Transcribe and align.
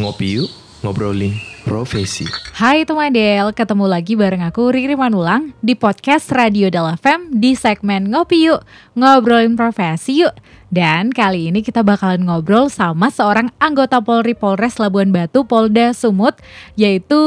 Ngopi 0.00 0.40
yuk, 0.40 0.48
ngobrolin 0.80 1.36
profesi. 1.68 2.24
Hai 2.56 2.88
teman 2.88 3.12
Del, 3.12 3.52
ketemu 3.52 3.84
lagi 3.84 4.16
bareng 4.16 4.40
aku 4.48 4.72
Riri 4.72 4.96
Manulang 4.96 5.52
di 5.60 5.76
podcast 5.76 6.32
Radio 6.32 6.72
Del 6.72 6.96
FM 6.96 7.36
di 7.36 7.52
segmen 7.52 8.08
Ngopi 8.08 8.48
Yuk, 8.48 8.64
ngobrolin 8.96 9.60
profesi 9.60 10.24
yuk. 10.24 10.32
Dan 10.72 11.12
kali 11.12 11.52
ini 11.52 11.60
kita 11.60 11.84
bakalan 11.84 12.24
ngobrol 12.24 12.72
sama 12.72 13.12
seorang 13.12 13.52
anggota 13.60 14.00
Polri 14.00 14.32
Polres 14.32 14.80
Labuan 14.80 15.12
Batu 15.12 15.44
Polda 15.44 15.92
Sumut 15.92 16.40
yaitu 16.80 17.20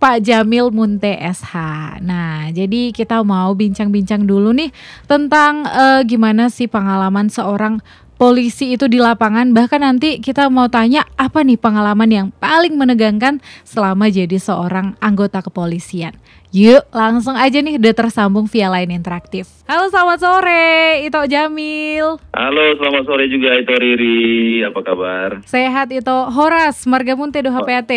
Pak 0.00 0.18
Jamil 0.24 0.74
Munte 0.74 1.14
SH. 1.22 1.54
Nah, 2.02 2.50
jadi 2.50 2.90
kita 2.90 3.22
mau 3.22 3.54
bincang-bincang 3.54 4.26
dulu 4.26 4.50
nih 4.56 4.74
tentang 5.06 5.68
eh, 5.70 6.02
gimana 6.02 6.50
sih 6.50 6.66
pengalaman 6.66 7.30
seorang 7.30 7.78
polisi 8.18 8.74
itu 8.74 8.90
di 8.90 8.98
lapangan 8.98 9.54
bahkan 9.54 9.78
nanti 9.78 10.18
kita 10.18 10.50
mau 10.50 10.66
tanya 10.66 11.06
apa 11.14 11.46
nih 11.46 11.54
pengalaman 11.54 12.10
yang 12.10 12.28
paling 12.42 12.74
menegangkan 12.74 13.38
selama 13.62 14.10
jadi 14.10 14.36
seorang 14.42 14.98
anggota 14.98 15.38
kepolisian. 15.38 16.18
Yuk 16.50 16.82
langsung 16.90 17.38
aja 17.38 17.62
nih 17.62 17.78
udah 17.78 17.94
tersambung 17.94 18.50
via 18.50 18.66
line 18.74 18.90
interaktif. 18.90 19.46
Halo 19.70 19.86
selamat 19.86 20.18
sore 20.18 21.06
Ito 21.06 21.22
Jamil. 21.30 22.18
Halo, 22.34 22.64
selamat 22.80 23.02
sore 23.06 23.30
juga 23.30 23.54
itu 23.54 23.70
Riri. 23.70 24.66
Apa 24.66 24.80
kabar? 24.82 25.46
Sehat 25.46 25.94
Ito 25.94 26.34
Horas 26.34 26.88
Marga 26.90 27.14
Munte 27.14 27.38
do 27.38 27.54
HPAT. 27.54 27.92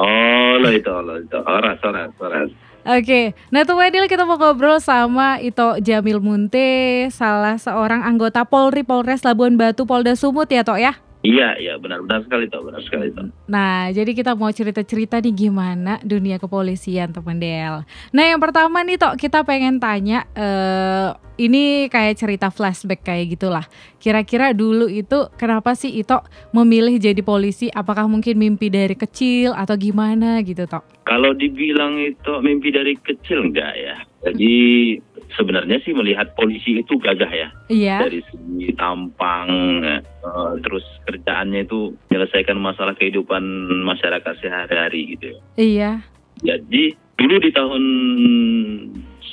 Oh, 0.00 0.56
lo 0.56 0.70
itu, 0.72 0.88
lo 0.88 1.20
itu. 1.20 1.36
Oras, 1.36 1.82
oras, 1.84 2.14
oras. 2.16 2.48
Oke, 2.86 3.34
nah 3.50 3.66
tuh 3.66 3.74
Wedil 3.82 4.06
kita 4.06 4.22
mau 4.22 4.38
ngobrol 4.38 4.78
sama 4.78 5.42
Ito 5.42 5.82
Jamil 5.82 6.22
Munte, 6.22 7.10
salah 7.10 7.58
seorang 7.58 8.06
anggota 8.06 8.46
Polri 8.46 8.86
Polres 8.86 9.26
Labuan 9.26 9.58
Batu 9.58 9.90
Polda 9.90 10.14
Sumut 10.14 10.46
ya 10.46 10.62
Tok 10.62 10.78
ya. 10.78 10.94
Iya, 11.24 11.56
iya, 11.58 11.74
benar-benar 11.80 12.22
sekali 12.28 12.46
tuh, 12.46 12.62
benar 12.66 12.82
sekali 12.84 13.08
tuh. 13.10 13.32
Nah, 13.48 13.88
jadi 13.90 14.12
kita 14.12 14.36
mau 14.36 14.52
cerita-cerita 14.52 15.18
nih 15.18 15.48
gimana 15.48 15.98
dunia 16.04 16.36
kepolisian 16.36 17.10
teman 17.10 17.40
Del. 17.40 17.82
Nah, 18.12 18.24
yang 18.24 18.38
pertama 18.38 18.84
nih 18.84 19.00
Tok, 19.00 19.16
kita 19.16 19.42
pengen 19.42 19.80
tanya 19.80 20.28
eh 20.36 21.10
ini 21.36 21.92
kayak 21.92 22.16
cerita 22.16 22.48
flashback 22.48 23.04
kayak 23.04 23.36
gitulah. 23.36 23.64
Kira-kira 24.00 24.56
dulu 24.56 24.88
itu 24.88 25.28
kenapa 25.36 25.76
sih 25.76 25.92
Ito 26.00 26.24
memilih 26.56 26.96
jadi 26.96 27.20
polisi? 27.20 27.68
Apakah 27.68 28.08
mungkin 28.08 28.40
mimpi 28.40 28.72
dari 28.72 28.96
kecil 28.96 29.52
atau 29.52 29.76
gimana 29.76 30.40
gitu 30.40 30.64
Tok? 30.64 31.04
Kalau 31.04 31.36
dibilang 31.36 32.00
itu 32.00 32.32
mimpi 32.40 32.72
dari 32.72 32.96
kecil 32.96 33.52
enggak 33.52 33.72
ya. 33.76 33.96
Jadi 34.26 34.54
sebenarnya 35.34 35.82
sih 35.82 35.90
melihat 35.96 36.36
polisi 36.38 36.78
itu 36.78 36.94
gagah 37.02 37.30
ya. 37.30 37.48
Iya. 37.66 38.06
Dari 38.06 38.20
segi 38.30 38.70
tampang, 38.78 39.48
eh, 39.82 40.00
terus 40.62 40.86
kerjaannya 41.08 41.66
itu 41.66 41.94
menyelesaikan 42.08 42.58
masalah 42.60 42.94
kehidupan 42.94 43.42
masyarakat 43.82 44.34
sehari-hari 44.38 45.16
gitu. 45.18 45.34
ya. 45.34 45.40
Iya. 45.58 45.90
Jadi 46.44 46.94
dulu 47.16 47.34
di 47.40 47.50
tahun 47.50 47.82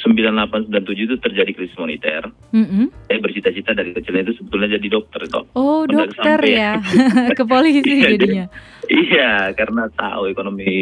9897 0.01 1.05
itu 1.05 1.15
terjadi 1.17 1.51
krisis 1.53 1.77
moneter. 1.77 2.25
Mm-mm. 2.49 2.89
Saya 3.05 3.19
bercita-cita 3.19 3.71
dari 3.71 3.91
kecilnya 3.91 4.25
itu 4.25 4.41
sebetulnya 4.41 4.75
jadi 4.75 4.87
dokter 4.89 5.21
kok. 5.27 5.45
Oh, 5.53 5.85
Udah 5.85 6.07
dokter 6.09 6.39
sampai 6.39 6.55
ya. 6.55 6.73
ke 7.37 7.43
polisi 7.43 7.81
Iya, 7.83 8.07
jadinya. 8.13 8.45
Iya, 8.83 9.31
karena 9.53 9.83
tahu 9.93 10.27
ekonomi 10.27 10.73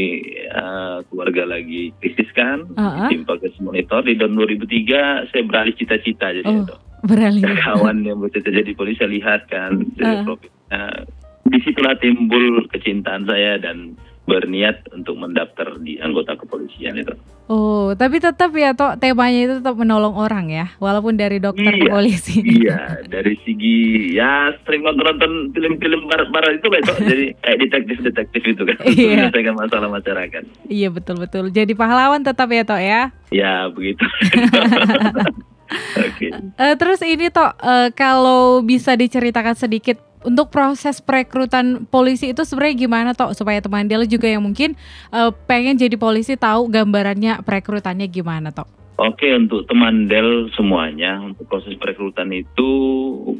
eh, 0.48 0.98
keluarga 1.08 1.44
lagi 1.48 1.92
krisis 1.98 2.32
kan, 2.32 2.66
Ah, 2.74 2.82
ah. 2.82 3.10
ditimpa 3.10 3.38
krisis 3.38 3.60
monitor 3.60 4.02
di 4.02 4.16
tahun 4.16 4.34
2003 4.34 5.30
saya 5.30 5.44
beralih 5.44 5.76
cita-cita 5.76 6.32
jadi 6.32 6.48
Oh. 6.48 6.64
itu. 6.64 6.76
Beralih. 7.02 7.42
Kawan 7.66 7.98
yang 8.02 8.22
bercita 8.22 8.50
jadi 8.50 8.72
polisi 8.72 9.02
saya 9.02 9.12
lihat 9.12 9.42
kan, 9.48 9.72
Ah. 9.78 9.94
jadi 9.98 10.16
profit. 10.24 10.52
Nah, 10.70 10.94
di 11.42 11.58
situlah 11.62 11.98
timbul 11.98 12.64
kecintaan 12.70 13.26
saya 13.26 13.58
dan 13.58 13.98
berniat 14.22 14.86
untuk 14.92 15.18
mendaftar 15.18 15.82
di 15.82 15.98
anggota 15.98 16.38
kepolisian 16.38 16.94
itu. 16.96 17.12
Oh, 17.46 17.92
tapi 17.92 18.22
tetap 18.22 18.54
ya 18.54 18.72
Tok 18.72 18.96
temanya 18.96 19.40
itu 19.44 19.54
tetap 19.60 19.76
menolong 19.76 20.16
orang 20.16 20.48
ya, 20.48 20.72
walaupun 20.78 21.20
dari 21.20 21.36
dokter 21.38 21.74
ke 21.74 21.84
Iya. 21.84 21.92
polisi. 21.92 22.38
Iya, 22.62 22.80
dari 23.04 23.36
segi 23.44 23.78
ya 24.14 24.56
sering 24.64 24.86
nonton-nonton 24.86 25.52
film-film 25.52 26.08
barat-barat 26.08 26.62
itu 26.62 26.68
itu. 26.72 26.94
Jadi 27.12 27.26
kayak 27.38 27.58
detektif-detektif 27.60 28.42
itu 28.48 28.62
kan, 28.64 28.78
untuk 28.80 28.96
Iya. 28.96 29.10
menyelesaikan 29.28 29.56
masalah 29.58 29.90
masyarakat. 29.90 30.44
Iya 30.66 30.88
betul 30.90 31.16
betul. 31.20 31.44
Jadi 31.50 31.74
pahlawan 31.74 32.24
tetap 32.24 32.48
ya 32.48 32.64
Tok 32.64 32.82
ya. 32.82 33.02
Ya 33.30 33.68
begitu. 33.68 34.06
Oke. 35.96 36.28
Eh, 36.32 36.76
terus 36.78 37.00
ini 37.04 37.32
Tok 37.32 37.52
eh, 37.60 37.90
kalau 37.96 38.62
bisa 38.62 38.96
diceritakan 38.96 39.56
sedikit 39.56 40.00
untuk 40.22 40.54
proses 40.54 41.02
perekrutan 41.02 41.90
polisi 41.90 42.30
itu 42.30 42.46
sebenarnya 42.46 42.76
gimana 42.78 43.10
Tok 43.18 43.34
supaya 43.34 43.58
teman 43.58 43.90
Del 43.90 44.06
juga 44.06 44.30
yang 44.30 44.46
mungkin 44.46 44.78
eh, 45.10 45.32
pengen 45.50 45.78
jadi 45.78 45.98
polisi 45.98 46.38
tahu 46.38 46.70
gambarannya 46.70 47.42
perekrutannya 47.42 48.08
gimana 48.12 48.54
Tok? 48.54 48.82
Oke 49.02 49.34
untuk 49.34 49.66
teman 49.66 50.06
Del 50.06 50.54
semuanya 50.54 51.18
untuk 51.26 51.50
proses 51.50 51.74
perekrutan 51.74 52.30
itu 52.30 52.70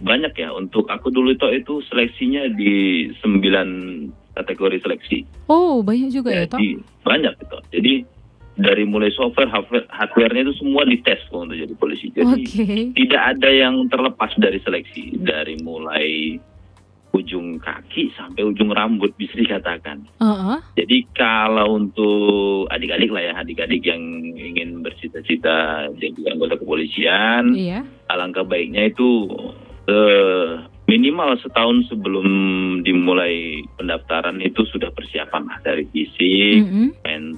banyak 0.02 0.34
ya. 0.34 0.50
Untuk 0.58 0.90
aku 0.90 1.14
dulu 1.14 1.38
itu 1.38 1.46
itu 1.54 1.86
seleksinya 1.86 2.50
di 2.50 3.06
9 3.22 4.34
kategori 4.34 4.78
seleksi. 4.82 5.18
Oh 5.52 5.86
banyak 5.86 6.10
juga 6.10 6.34
ya 6.34 6.50
Tok? 6.50 6.58
Jadi 6.58 6.70
banyak 7.06 7.34
itu. 7.38 7.58
Jadi 7.78 7.94
dari 8.62 8.86
mulai 8.86 9.10
software, 9.12 9.50
hardware- 9.50 9.90
hardware-nya 9.90 10.46
itu 10.46 10.54
semua 10.62 10.86
dites 10.86 11.20
kok 11.28 11.42
untuk 11.42 11.58
jadi 11.58 11.74
polisi. 11.76 12.14
Jadi 12.14 12.46
Oke. 12.46 12.94
tidak 12.94 13.22
ada 13.36 13.50
yang 13.50 13.90
terlepas 13.90 14.32
dari 14.38 14.62
seleksi 14.62 15.18
dari 15.18 15.58
mulai 15.60 16.38
ujung 17.12 17.60
kaki 17.60 18.16
sampai 18.16 18.40
ujung 18.40 18.72
rambut 18.72 19.12
bisa 19.20 19.36
dikatakan. 19.36 20.08
Heeh. 20.16 20.58
Jadi 20.80 20.98
kalau 21.12 21.76
untuk 21.76 22.72
adik-adik 22.72 23.12
lah 23.12 23.20
ya, 23.20 23.34
adik-adik 23.36 23.84
yang 23.84 24.00
ingin 24.32 24.80
bercita-cita 24.80 25.90
jadi 26.00 26.32
anggota 26.32 26.56
kepolisian, 26.56 27.52
Iya. 27.52 27.84
alangkah 28.08 28.48
baiknya 28.48 28.88
itu 28.88 29.28
eh, 29.92 30.48
minimal 30.88 31.36
setahun 31.40 31.88
sebelum 31.88 32.28
dimulai 32.84 33.60
pendaftaran 33.76 34.40
itu 34.40 34.64
sudah 34.68 34.92
persiapan 34.92 35.48
lah 35.48 35.58
dari 35.64 35.88
fisik, 35.88 36.64
Mm-mm. 36.64 36.88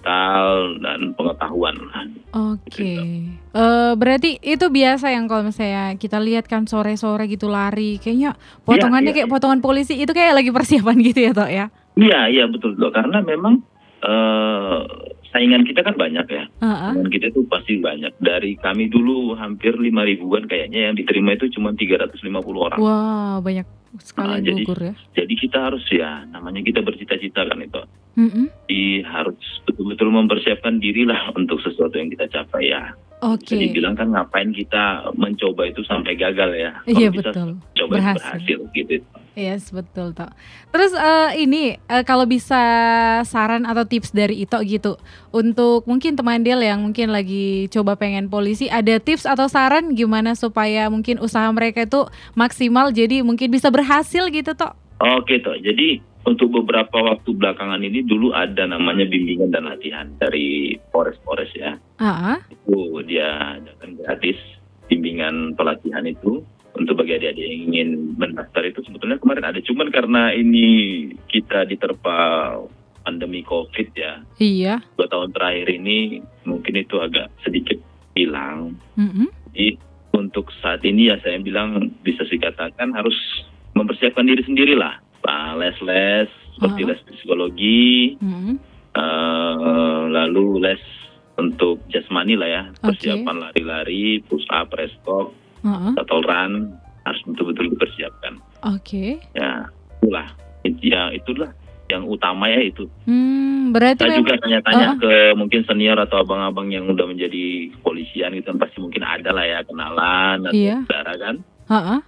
Mental 0.03 0.83
dan 0.83 0.99
pengetahuan. 1.15 1.75
Oke. 2.35 2.93
Eh 3.55 3.93
berarti 3.95 4.35
itu 4.43 4.65
biasa 4.67 5.15
yang 5.15 5.31
kalau 5.31 5.47
misalnya 5.47 5.95
kita 5.95 6.19
lihat 6.19 6.51
kan 6.51 6.67
sore-sore 6.67 7.31
gitu 7.31 7.47
lari, 7.47 8.03
kayaknya 8.03 8.35
potongannya 8.67 9.15
iya, 9.15 9.17
kayak 9.23 9.31
potongan 9.31 9.63
polisi 9.63 9.95
itu 9.95 10.11
kayak 10.11 10.43
lagi 10.43 10.51
persiapan 10.51 10.97
gitu 10.99 11.19
ya 11.23 11.31
Tok 11.31 11.51
ya? 11.51 11.65
Iya, 11.95 12.19
iya 12.27 12.43
betul 12.51 12.75
loh 12.75 12.91
karena 12.91 13.23
memang 13.23 13.63
eh, 14.03 14.79
saingan 15.31 15.63
kita 15.63 15.85
kan 15.87 15.95
banyak 15.95 16.27
ya. 16.27 16.43
Heeh. 16.51 16.91
Saingan 16.99 17.11
kita 17.13 17.25
itu 17.31 17.41
pasti 17.47 17.79
banyak. 17.79 18.11
Dari 18.19 18.59
kami 18.59 18.91
dulu 18.91 19.39
hampir 19.39 19.71
lima 19.79 20.03
ribuan 20.03 20.51
kayaknya 20.51 20.91
yang 20.91 20.95
diterima 20.99 21.39
itu 21.39 21.47
cuma 21.55 21.71
350 21.71 22.19
orang. 22.59 22.79
Wah 22.81 23.39
banyak 23.39 23.82
sekali 23.99 24.27
Ah, 24.27 24.37
yang 24.39 24.45
jadi- 24.57 24.65
ya. 24.65 24.93
Jadi 25.13 25.33
kita 25.37 25.57
harus 25.69 25.85
ya 25.89 26.25
namanya 26.25 26.61
kita 26.61 26.81
bercita-cita 26.81 27.45
kan 27.45 27.59
itu. 27.59 27.81
Mm-mm. 28.13 28.45
Jadi 28.69 29.01
harus 29.03 29.37
betul-betul 29.65 30.09
mempersiapkan 30.09 30.77
diri 30.77 31.03
lah 31.03 31.29
untuk 31.39 31.59
sesuatu 31.59 31.93
yang 31.93 32.09
kita 32.09 32.25
capai 32.27 32.69
ya. 32.69 32.93
Oke. 33.23 33.55
Bisa 33.55 33.63
dibilang 33.63 33.95
kan 33.95 34.11
ngapain 34.11 34.51
kita 34.51 35.07
mencoba 35.15 35.63
itu 35.63 35.79
sampai 35.87 36.19
gagal 36.19 36.51
ya. 36.51 36.71
Kalau 36.83 36.99
Iya 36.99 37.07
bisa 37.07 37.29
betul. 37.31 37.49
coba 37.71 37.93
Berhasil. 37.95 38.19
berhasil, 38.19 38.59
gitu. 38.75 38.93
Yes 39.33 39.73
betul 39.73 40.13
Tok. 40.13 40.29
Terus 40.69 40.93
eh, 40.93 41.41
ini 41.41 41.79
eh, 41.79 42.03
kalau 42.03 42.27
bisa 42.27 42.59
saran 43.23 43.65
atau 43.65 43.81
tips 43.81 44.13
dari 44.13 44.43
Ito 44.43 44.61
gitu 44.61 44.99
untuk 45.31 45.87
mungkin 45.87 46.13
teman 46.13 46.45
Del 46.45 46.61
yang 46.61 46.83
mungkin 46.83 47.09
lagi 47.09 47.65
coba 47.73 47.97
pengen 47.97 48.29
polisi 48.29 48.69
ada 48.69 48.99
tips 48.99 49.25
atau 49.25 49.49
saran 49.49 49.97
gimana 49.97 50.37
supaya 50.37 50.85
mungkin 50.85 51.17
usaha 51.17 51.49
mereka 51.49 51.87
itu 51.87 52.05
maksimal 52.35 52.93
jadi 52.93 53.25
mungkin 53.25 53.49
bisa 53.49 53.73
berhasil 53.73 54.27
gitu 54.29 54.53
Tok? 54.53 54.75
Oke 55.01 55.41
toh. 55.41 55.57
Jadi 55.57 55.97
untuk 56.23 56.47
beberapa 56.55 57.03
waktu 57.03 57.35
belakangan 57.35 57.83
ini 57.83 58.03
dulu 58.07 58.31
ada 58.31 58.63
namanya 58.63 59.03
bimbingan 59.03 59.51
dan 59.51 59.67
latihan 59.67 60.07
dari 60.15 60.79
Polres-Polres 60.91 61.51
ya. 61.51 61.75
Ah, 61.99 62.39
Itu 62.47 63.03
dia 63.03 63.59
adakan 63.59 63.99
gratis 63.99 64.39
bimbingan 64.87 65.55
pelatihan 65.59 66.07
itu 66.07 66.43
untuk 66.73 66.97
bagi 66.97 67.17
adik-adik 67.17 67.43
yang 67.45 67.61
ingin 67.69 67.89
mendaftar 68.17 68.65
itu 68.65 68.81
sebetulnya 68.81 69.21
kemarin 69.21 69.45
ada 69.45 69.59
cuman 69.61 69.93
karena 69.93 70.33
ini 70.33 70.67
kita 71.29 71.69
diterpa 71.69 72.17
pandemi 73.05 73.45
covid 73.45 73.93
ya 73.93 74.25
iya. 74.41 74.81
dua 74.97 75.05
tahun 75.05 75.35
terakhir 75.37 75.69
ini 75.69 76.23
mungkin 76.49 76.73
itu 76.81 76.97
agak 76.97 77.29
sedikit 77.45 77.77
hilang 78.17 78.73
Mm-mm. 78.97 79.29
jadi 79.53 79.77
untuk 80.17 80.49
saat 80.61 80.81
ini 80.81 81.13
ya 81.13 81.21
saya 81.21 81.37
bilang 81.41 81.93
bisa 82.01 82.25
dikatakan 82.25 82.89
harus 82.93 83.15
mempersiapkan 83.77 84.25
diri 84.25 84.41
sendiri 84.45 84.73
Pak, 85.23 85.55
les-les 85.55 86.27
seperti 86.53 86.81
Ah. 86.83 86.87
les 86.87 86.99
psikologi 87.01 88.19
Mm-mm. 88.19 88.55
eh, 88.93 90.01
lalu 90.07 90.61
les 90.61 90.83
untuk 91.33 91.81
jasmani 91.89 92.35
lah 92.35 92.45
ya 92.47 92.63
persiapan 92.77 93.35
lari-lari 93.41 94.21
push 94.21 94.45
up 94.49 94.69
restop 94.71 95.33
Ah, 95.63 95.95
shuttle 95.95 96.21
run 96.21 96.75
harus 97.01 97.21
betul-betul 97.25 97.71
dipersiapkan 97.71 98.35
Oke. 98.65 99.17
ya 99.33 99.65
itulah 99.97 100.27
ya 100.77 101.01
itulah 101.09 101.51
yang 101.85 102.03
utama 102.05 102.47
ya 102.47 102.63
itu. 102.63 102.87
Hmm, 103.05 103.69
berarti 103.69 104.01
Saya 104.01 104.17
juga 104.17 104.39
tanya-tanya 104.39 104.87
Oh. 104.89 104.97
ke 104.97 105.13
mungkin 105.35 105.61
senior 105.63 105.99
atau 105.99 106.19
abang-abang 106.19 106.67
yang 106.67 106.87
udah 106.87 107.05
menjadi 107.05 107.69
polisian 107.79 108.33
gitu 108.33 108.49
kan 108.49 108.57
pasti 108.57 108.79
mungkin 108.79 109.03
ada 109.03 109.29
lah 109.29 109.43
ya 109.43 109.59
kenalan 109.61 110.47
atau 110.47 110.55
Iya. 110.55 110.77
saudara 110.83 111.13
kan. 111.17 111.35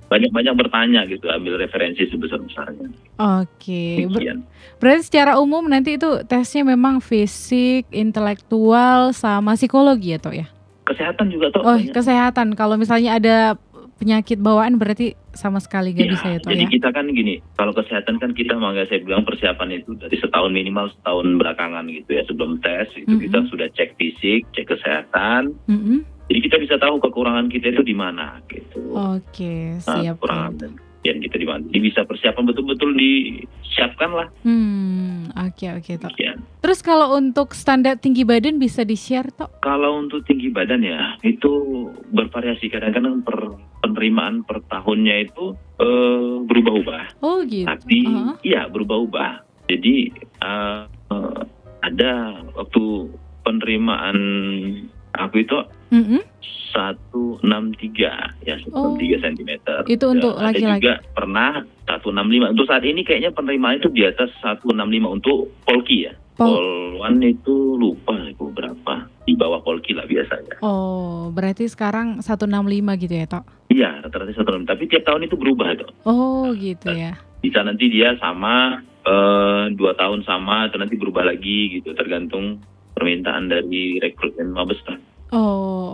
Banyak-banyak 0.06 0.54
bertanya 0.56 1.06
gitu, 1.06 1.26
ambil 1.26 1.56
referensi 1.56 2.06
sebesar-besarnya. 2.06 2.92
Oke. 3.18 4.06
Ber- 4.06 4.20
Demikian. 4.20 4.40
berarti 4.78 5.02
secara 5.04 5.36
umum 5.36 5.64
nanti 5.64 5.96
itu 5.96 6.24
tesnya 6.24 6.64
memang 6.64 7.00
fisik, 7.00 7.88
intelektual 7.90 9.12
sama 9.12 9.54
psikologi 9.54 10.12
ya, 10.12 10.20
Tok 10.20 10.36
ya? 10.36 10.48
Kesehatan 10.84 11.30
juga 11.30 11.50
tuh. 11.50 11.62
Oh, 11.62 11.74
banyak. 11.74 11.92
kesehatan. 11.92 12.54
Kalau 12.54 12.76
misalnya 12.76 13.16
ada 13.16 13.38
penyakit 13.96 14.38
bawaan 14.38 14.76
berarti 14.76 15.16
sama 15.32 15.58
sekali 15.58 15.92
gak 15.92 16.04
Iya, 16.04 16.12
bisa 16.12 16.28
ya, 16.28 16.38
Tok 16.38 16.50
jadi 16.50 16.62
ya? 16.62 16.70
kita 16.70 16.90
kan 16.92 17.06
gini, 17.08 17.36
kalau 17.56 17.72
kesehatan 17.72 18.16
kan 18.18 18.32
kita 18.32 18.54
makanya 18.54 18.88
saya 18.88 19.00
bilang 19.02 19.24
persiapan 19.24 19.70
itu 19.74 19.96
dari 19.96 20.16
setahun 20.16 20.52
minimal 20.52 20.92
setahun 20.92 21.28
belakangan 21.34 21.88
gitu 21.88 22.10
ya 22.10 22.24
sebelum 22.24 22.60
tes 22.60 22.88
itu 22.94 23.08
Mhm. 23.10 23.22
kita 23.22 23.40
sudah 23.48 23.68
cek 23.70 23.96
fisik, 23.96 24.42
cek 24.52 24.68
kesehatan. 24.70 25.56
Mm-mm. 25.66 26.04
Jadi 26.26 26.40
kita 26.42 26.58
bisa 26.58 26.76
tahu 26.76 26.98
kekurangan 26.98 27.48
kita 27.48 27.70
itu 27.70 27.82
di 27.82 27.94
mana 27.94 28.42
gitu. 28.48 28.82
Oke, 28.92 29.78
Nah, 29.86 30.02
siap. 30.02 30.18
kekurangan 30.18 30.54
kalau 30.58 30.74
dan 31.06 31.22
kita 31.22 31.38
di 31.38 31.46
mana. 31.46 31.62
Jadi 31.62 31.80
bisa 31.84 32.02
persiapan 32.02 32.44
betul-betul 32.44 32.98
disiapkan 32.98 34.10
lah. 34.10 34.28
Hmm, 34.42 35.30
oke 35.32 35.66
oke 35.78 35.92
Tok. 35.96 36.10
Demikian. 36.10 36.42
Terus 36.60 36.82
kalau 36.82 37.14
untuk 37.14 37.54
standar 37.54 37.94
tinggi 37.96 38.26
badan 38.26 38.58
bisa 38.58 38.82
di-share 38.82 39.30
Tok? 39.30 39.62
Kalau 39.62 40.02
untuk 40.02 40.26
tinggi 40.26 40.50
badan 40.50 40.82
ya 40.82 41.14
itu 41.22 41.52
bervariasi 42.10 42.68
kadang-kadang 42.68 43.22
per 43.22 43.38
penerimaan 43.86 44.42
per 44.42 44.66
tahunnya 44.66 45.30
itu 45.30 45.54
eh, 45.78 46.42
berubah-ubah. 46.42 47.22
Oh 47.22 47.46
gitu. 47.46 47.70
Tapi 47.70 47.98
Uh-huh. 48.02 48.34
iya 48.42 48.66
berubah-ubah. 48.66 49.46
Jadi 49.70 50.10
eh, 50.42 50.82
eh, 50.90 51.40
ada 51.86 52.12
waktu 52.58 53.14
penerimaan 53.46 54.18
aku 55.14 55.36
itu 55.38 55.54
Mm-mm. 55.96 56.22
163 56.76 57.96
ya 58.44 58.56
163 58.60 58.76
Oh. 58.76 59.00
cm. 59.22 59.52
Itu 59.88 60.06
untuk 60.10 60.36
ada 60.36 60.52
laki-laki. 60.52 60.82
juga 60.82 60.94
pernah 61.10 61.52
165. 61.86 62.52
Untuk 62.52 62.68
saat 62.68 62.84
ini 62.84 63.02
kayaknya 63.02 63.32
penerimaan 63.32 63.80
itu 63.80 63.88
di 63.90 64.04
atas 64.04 64.28
165 64.40 64.76
untuk 65.08 65.56
polki 65.64 66.04
ya. 66.04 66.14
Pol- 66.36 66.52
Polwan 66.96 67.20
itu 67.22 67.56
lupa 67.76 68.16
itu 68.22 68.52
berapa. 68.52 69.08
Di 69.24 69.34
bawah 69.34 69.60
polki 69.60 69.92
lah 69.92 70.04
biasanya. 70.04 70.60
Oh, 70.60 71.28
berarti 71.30 71.66
sekarang 71.66 72.20
165 72.20 72.52
gitu 72.98 73.14
ya, 73.14 73.26
Tok? 73.26 73.46
Iya, 73.68 73.90
rata-rata 74.02 74.32
165. 74.34 74.68
Tapi 74.68 74.84
tiap 74.86 75.04
tahun 75.06 75.26
itu 75.26 75.36
berubah 75.36 75.72
itu. 75.72 75.88
Oh, 76.04 76.52
gitu 76.52 76.88
ya. 76.90 77.16
Bisa 77.40 77.62
nanti 77.62 77.88
dia 77.88 78.16
sama 78.16 78.80
eh, 79.02 79.66
dua 79.72 79.94
tahun 79.94 80.24
sama 80.24 80.66
atau 80.66 80.76
nanti 80.76 80.96
berubah 80.96 81.24
lagi 81.24 81.78
gitu 81.78 81.94
tergantung 81.94 82.60
permintaan 82.92 83.48
dari 83.48 83.96
rekrutmen 83.98 84.50
Mabes 84.50 84.82
lah. 84.84 84.98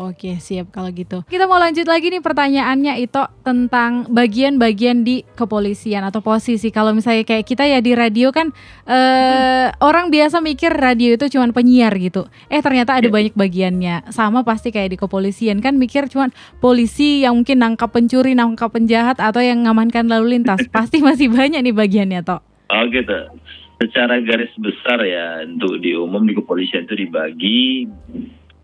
Oh, 0.01 0.09
oke, 0.09 0.41
siap 0.41 0.73
kalau 0.73 0.89
gitu. 0.89 1.21
Kita 1.29 1.45
mau 1.45 1.61
lanjut 1.61 1.85
lagi 1.85 2.09
nih 2.09 2.25
pertanyaannya 2.25 3.05
itu 3.05 3.21
tentang 3.45 4.09
bagian-bagian 4.09 5.05
di 5.05 5.21
kepolisian 5.37 6.01
atau 6.01 6.25
posisi. 6.25 6.73
Kalau 6.73 6.89
misalnya 6.89 7.21
kayak 7.21 7.45
kita 7.45 7.69
ya 7.69 7.85
di 7.85 7.93
radio 7.93 8.33
kan 8.33 8.49
eh 8.89 9.69
orang 9.77 10.09
biasa 10.09 10.41
mikir 10.41 10.73
radio 10.73 11.13
itu 11.13 11.29
cuma 11.29 11.53
penyiar 11.53 11.93
gitu. 12.01 12.25
Eh 12.49 12.65
ternyata 12.65 12.97
ada 12.97 13.05
Iya. 13.05 13.13
banyak 13.13 13.33
bagiannya. 13.37 14.09
Sama 14.09 14.41
pasti 14.41 14.73
kayak 14.73 14.89
di 14.89 14.97
kepolisian 14.97 15.61
kan 15.61 15.77
mikir 15.77 16.09
cuma 16.09 16.33
polisi 16.57 17.21
yang 17.21 17.37
mungkin 17.37 17.61
nangkap 17.61 17.93
pencuri, 17.93 18.33
nangkap 18.33 18.73
penjahat 18.73 19.21
atau 19.21 19.37
yang 19.37 19.69
ngamankan 19.69 20.09
lalu 20.09 20.41
lintas. 20.41 20.65
pasti 20.73 20.97
masih 21.05 21.29
banyak 21.29 21.61
nih 21.61 21.77
bagiannya, 21.77 22.25
Tok. 22.25 22.41
Oh 22.73 22.89
gitu. 22.89 23.37
Secara 23.77 24.17
garis 24.25 24.49
besar 24.57 24.97
ya 25.05 25.45
untuk 25.45 25.77
di 25.77 25.93
umum 25.93 26.25
di 26.25 26.33
kepolisian 26.33 26.89
itu 26.89 27.05
dibagi 27.05 27.85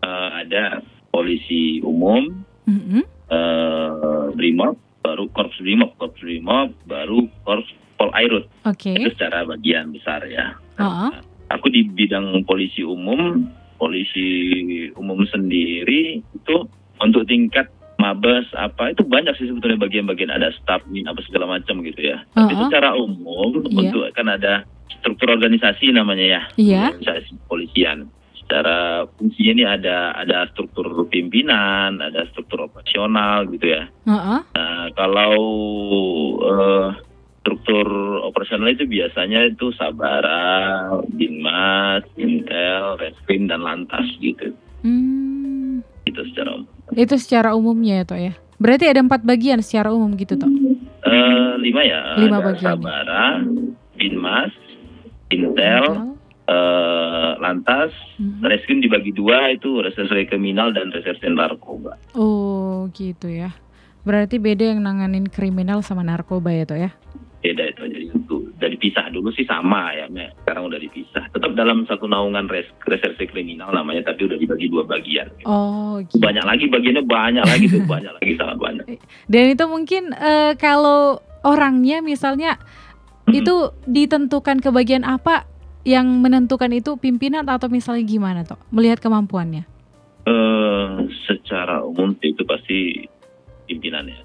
eh, 0.02 0.30
ada 0.42 0.82
polisi 1.18 1.82
umum, 1.82 2.30
Mhm. 2.70 3.02
eh, 3.26 4.24
brimob, 4.38 4.78
baru 5.02 5.26
korps 5.34 5.58
brimob, 5.58 5.98
korps 5.98 6.22
brimob, 6.22 6.70
baru 6.86 7.26
korps 7.42 7.66
pol 7.98 8.14
airut. 8.14 8.46
Oke. 8.62 8.94
Itu 8.94 9.10
secara 9.18 9.42
bagian 9.42 9.90
besar 9.90 10.22
ya. 10.30 10.54
Heeh. 10.78 11.10
Aku 11.50 11.66
di 11.66 11.82
bidang 11.82 12.46
polisi 12.46 12.86
umum, 12.86 13.50
polisi 13.74 14.26
umum 14.94 15.26
sendiri 15.26 16.22
itu 16.22 16.56
untuk 17.02 17.26
tingkat 17.26 17.66
mabes 17.98 18.46
apa 18.54 18.94
itu 18.94 19.02
banyak 19.02 19.34
sih 19.34 19.50
sebetulnya 19.50 19.82
bagian-bagian 19.82 20.30
ada 20.30 20.54
staf 20.54 20.86
min 20.86 21.10
apa 21.10 21.18
segala 21.26 21.58
macam 21.58 21.82
gitu 21.82 21.98
ya. 21.98 22.22
Tapi 22.30 22.54
Uh-uh. 22.54 22.70
secara 22.70 22.94
umum 22.94 23.58
Iya. 23.66 23.90
untuk 23.90 24.06
kan 24.14 24.30
ada 24.30 24.62
struktur 24.94 25.34
organisasi 25.34 25.90
namanya 25.90 26.26
ya. 26.26 26.42
Iya. 26.54 26.82
Organisasi 26.94 27.34
polisian. 27.50 28.06
Secara 28.48 29.04
fungsinya 29.20 29.52
ini 29.60 29.64
ada 29.68 30.16
ada 30.16 30.48
struktur 30.56 31.04
pimpinan, 31.12 32.00
ada 32.00 32.24
struktur 32.32 32.64
operasional 32.64 33.44
gitu 33.52 33.76
ya. 33.76 33.92
Heeh. 34.08 34.40
Nah, 34.56 34.88
kalau 34.96 35.36
eh, 36.40 36.88
struktur 37.44 37.86
operasional 38.24 38.72
itu 38.72 38.88
biasanya 38.88 39.52
itu 39.52 39.68
Sabara, 39.76 40.88
Binmas, 41.12 42.08
Intel, 42.16 42.96
Reskrim 42.96 43.52
dan 43.52 43.64
Lantas 43.64 44.04
gitu. 44.20 44.52
Hmm. 44.84 45.84
Itu 46.04 46.24
secara 46.32 46.56
umum. 46.56 46.68
Itu 46.92 47.14
secara 47.20 47.48
umumnya 47.52 48.00
ya, 48.00 48.04
Tok 48.04 48.20
ya. 48.20 48.32
Berarti 48.58 48.84
ada 48.88 49.00
empat 49.04 49.24
bagian 49.24 49.60
secara 49.60 49.92
umum 49.92 50.12
gitu, 50.16 50.40
Tok. 50.40 50.48
Eh, 51.04 51.52
lima 51.60 51.84
ya. 51.84 52.16
Lima 52.16 52.40
Ada 52.40 52.46
bagian. 52.52 52.68
Sabara, 52.80 53.24
Binmas, 53.96 54.52
Intel, 55.32 56.16
eh, 56.48 57.30
Lantas, 57.38 57.92
Mhm. 58.18 58.42
Reskrim 58.42 58.78
dibagi 58.80 59.12
dua 59.12 59.52
itu 59.52 59.78
reserse 59.78 60.26
kriminal 60.26 60.72
dan 60.72 60.90
reserse 60.90 61.22
narkoba. 61.24 61.94
Oh, 62.12 62.88
gitu 62.90 63.30
ya. 63.30 63.54
Berarti 64.02 64.40
beda 64.40 64.74
yang 64.74 64.80
nanganin 64.80 65.28
kriminal 65.28 65.84
sama 65.84 66.00
narkoba 66.00 66.50
ya, 66.50 66.64
Tok 66.64 66.80
ya. 66.80 66.90
Beda 67.38 67.62
itu 67.62 67.82
jadi 67.86 68.04
itu 68.10 68.36
dari 68.58 68.74
pisah 68.74 69.06
dulu 69.08 69.30
sih 69.30 69.46
sama 69.46 69.94
ya, 69.94 70.10
sekarang 70.42 70.66
udah 70.66 70.80
dipisah. 70.82 71.30
Tetap 71.30 71.54
dalam 71.54 71.86
satu 71.86 72.10
naungan 72.10 72.50
res 72.50 72.66
reserse 72.82 73.22
kriminal 73.24 73.70
namanya, 73.70 74.10
tapi 74.10 74.26
udah 74.26 74.34
dibagi 74.34 74.66
dua 74.66 74.82
bagian. 74.82 75.30
Oh, 75.46 76.02
gitu. 76.02 76.18
Banyak 76.18 76.42
lagi 76.42 76.66
bagiannya 76.66 77.04
banyak 77.06 77.44
lagi 77.46 77.66
tuh, 77.70 77.86
banyak 77.94 78.12
lagi 78.12 78.32
sangat 78.34 78.58
banyak. 78.58 78.84
Dan 79.30 79.44
itu 79.54 79.64
mungkin 79.70 80.10
eh, 80.10 80.58
kalau 80.58 81.22
orangnya 81.46 82.02
misalnya 82.02 82.58
Mhm. 83.28 83.34
itu 83.36 83.54
ditentukan 83.86 84.58
ke 84.58 84.72
bagian 84.72 85.04
apa 85.04 85.44
yang 85.88 86.04
menentukan 86.20 86.68
itu 86.76 87.00
pimpinan 87.00 87.48
atau 87.48 87.72
misalnya 87.72 88.04
gimana, 88.04 88.44
Tok? 88.44 88.60
Melihat 88.68 89.00
kemampuannya. 89.00 89.64
Eh, 90.28 90.92
secara 91.24 91.80
umum 91.80 92.12
itu 92.20 92.44
pasti 92.44 93.08
pimpinan 93.64 94.04
ya. 94.12 94.20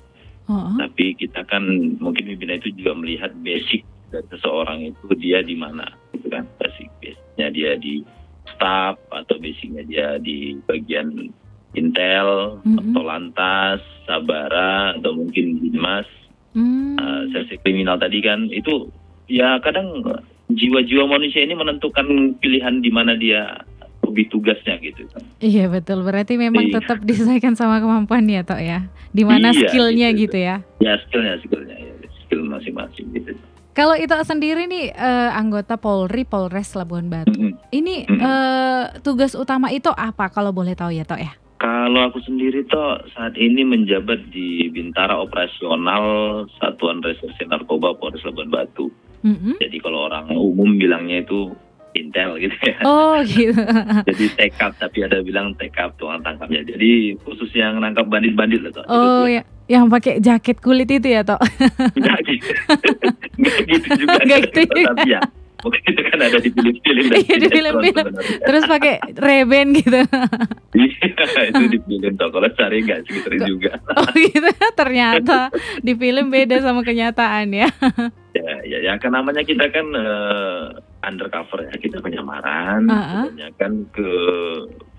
Oh, 0.52 0.76
Tapi 0.76 1.16
kita 1.16 1.48
kan 1.48 1.64
mungkin 2.04 2.28
pimpinan 2.36 2.60
itu 2.60 2.76
juga 2.76 3.00
melihat 3.00 3.32
basic 3.40 3.88
dari 4.12 4.28
seseorang 4.28 4.92
itu 4.92 5.16
dia 5.16 5.40
di 5.40 5.56
mana, 5.56 5.88
gitu 6.12 6.28
kan? 6.28 6.44
Basic 6.60 6.92
basicnya 7.00 7.48
dia 7.48 7.72
di 7.80 8.04
staff 8.52 9.00
atau 9.08 9.40
basicnya 9.40 9.88
dia 9.88 10.20
di 10.20 10.60
bagian 10.68 11.32
intel 11.80 12.60
Mhm. 12.68 12.92
atau 12.92 13.04
lantas, 13.08 13.80
sabara 14.04 15.00
atau 15.00 15.16
mungkin 15.16 15.64
binmas. 15.64 16.06
Hmm. 16.54 16.94
uh, 17.02 17.26
sesi 17.34 17.58
kriminal 17.66 17.98
tadi 17.98 18.22
kan 18.22 18.46
itu 18.54 18.86
ya 19.26 19.58
kadang 19.58 20.06
jiwa-jiwa 20.54 21.06
manusia 21.06 21.42
ini 21.42 21.54
menentukan 21.54 22.06
pilihan 22.38 22.80
di 22.80 22.90
mana 22.90 23.14
dia 23.14 23.62
lebih 24.04 24.30
tugasnya 24.30 24.78
gitu 24.78 25.08
kan. 25.10 25.24
Iya 25.40 25.68
betul. 25.68 26.04
Berarti 26.04 26.36
memang 26.36 26.68
Iya. 26.68 26.80
tetap 26.80 27.02
disesuaikan 27.02 27.56
sama 27.56 27.80
kemampuannya, 27.80 28.44
Tok 28.44 28.62
ya. 28.62 28.80
Di 29.10 29.24
mana 29.24 29.50
Iya, 29.50 29.68
skillnya 29.68 30.10
gitu. 30.12 30.36
gitu 30.36 30.38
ya. 30.40 30.56
Ya 30.78 30.94
skillnya 31.02 31.40
skillnya 31.40 31.76
ya 31.76 31.94
skill 32.22 32.42
masing-masing 32.46 33.10
gitu. 33.12 33.34
Kalau 33.74 33.98
itu 33.98 34.14
sendiri 34.22 34.70
nih 34.70 34.94
eh, 34.94 35.30
anggota 35.34 35.82
Polri 35.82 36.24
Polres 36.24 36.78
Labuan 36.78 37.10
Batu. 37.10 37.34
Mm-mm. 37.34 37.58
Ini 37.74 38.06
Mhm. 38.06 38.20
eh, 38.22 38.84
tugas 39.02 39.34
utama 39.34 39.74
itu 39.74 39.90
apa 39.90 40.30
kalau 40.30 40.54
boleh 40.54 40.78
tahu 40.78 40.94
ya, 40.94 41.02
Tok 41.04 41.18
ya? 41.18 41.34
Kalau 41.64 42.12
aku 42.12 42.20
sendiri 42.28 42.68
toh 42.68 43.00
saat 43.16 43.40
ini 43.40 43.64
menjabat 43.64 44.36
di 44.36 44.68
Bintara 44.68 45.16
Operasional 45.16 46.04
Satuan 46.60 47.00
Reserse 47.00 47.40
Narkoba 47.48 47.96
Polres 47.96 48.20
Labuan 48.28 48.52
Batu. 48.52 48.92
Mhm. 49.24 49.64
Jadi 49.64 49.80
kalau 49.80 50.12
orang 50.12 50.28
umum 50.36 50.76
bilangnya 50.76 51.24
itu 51.24 51.56
intel 51.96 52.36
gitu 52.36 52.58
ya. 52.68 52.78
Oh 52.84 53.16
gitu. 53.24 53.56
Jadi 54.12 54.26
tekap 54.36 54.76
tapi 54.76 55.08
ada 55.08 55.24
bilang 55.24 55.56
tekap 55.56 55.96
tukang 55.96 56.20
tangkapnya. 56.20 56.68
Jadi 56.68 57.16
khusus 57.24 57.48
yang 57.56 57.80
nangkap 57.80 58.12
bandit-bandit 58.12 58.60
lah 58.60 58.72
toh. 58.76 58.84
Oh 58.92 59.24
ya, 59.24 59.48
yang 59.72 59.88
pakai 59.88 60.20
jaket 60.20 60.60
kulit 60.60 60.92
itu 60.92 61.08
ya, 61.08 61.24
Tok. 61.24 61.40
Enggak 61.96 62.20
gitu. 62.28 62.52
Enggak 63.40 63.60
gitu 63.72 63.88
juga. 64.04 64.20
Nggak 64.20 64.40
gitu 64.52 64.60
juga. 64.68 64.92
Tapi 64.92 65.08
ya, 65.08 65.22
mungkin 65.62 65.82
itu 65.86 66.02
kan 66.02 66.20
ada 66.20 66.38
di 66.42 66.50
film-film. 66.52 67.12
Iya, 67.14 67.36
di 67.38 67.48
film-film. 67.52 68.08
Terus 68.42 68.64
pakai 68.66 68.96
reben 69.16 69.68
gitu. 69.78 70.00
Iya, 70.74 71.46
itu 71.54 71.64
di 71.70 71.80
film 71.86 72.14
toh. 72.18 72.30
Kalau 72.34 72.50
cari 72.58 72.78
enggak 72.82 73.06
segitu 73.06 73.30
juga. 73.46 73.78
Oh 74.00 74.10
gitu. 74.18 74.50
Ternyata 74.74 75.54
di 75.80 75.94
film 75.94 76.34
beda 76.34 76.60
sama 76.66 76.82
kenyataan 76.82 77.54
ya. 77.54 77.70
Ya, 78.34 78.54
ya, 78.66 78.78
ya 78.82 78.94
kan 78.98 79.14
namanya 79.14 79.46
kita 79.46 79.70
kan 79.70 79.86
eh, 79.94 80.66
undercover 81.06 81.70
ya, 81.70 81.74
kita 81.78 82.02
penyamaran, 82.02 82.90
Ah, 82.90 83.30
ah. 83.30 83.52
kan 83.62 83.86
ke 83.94 84.10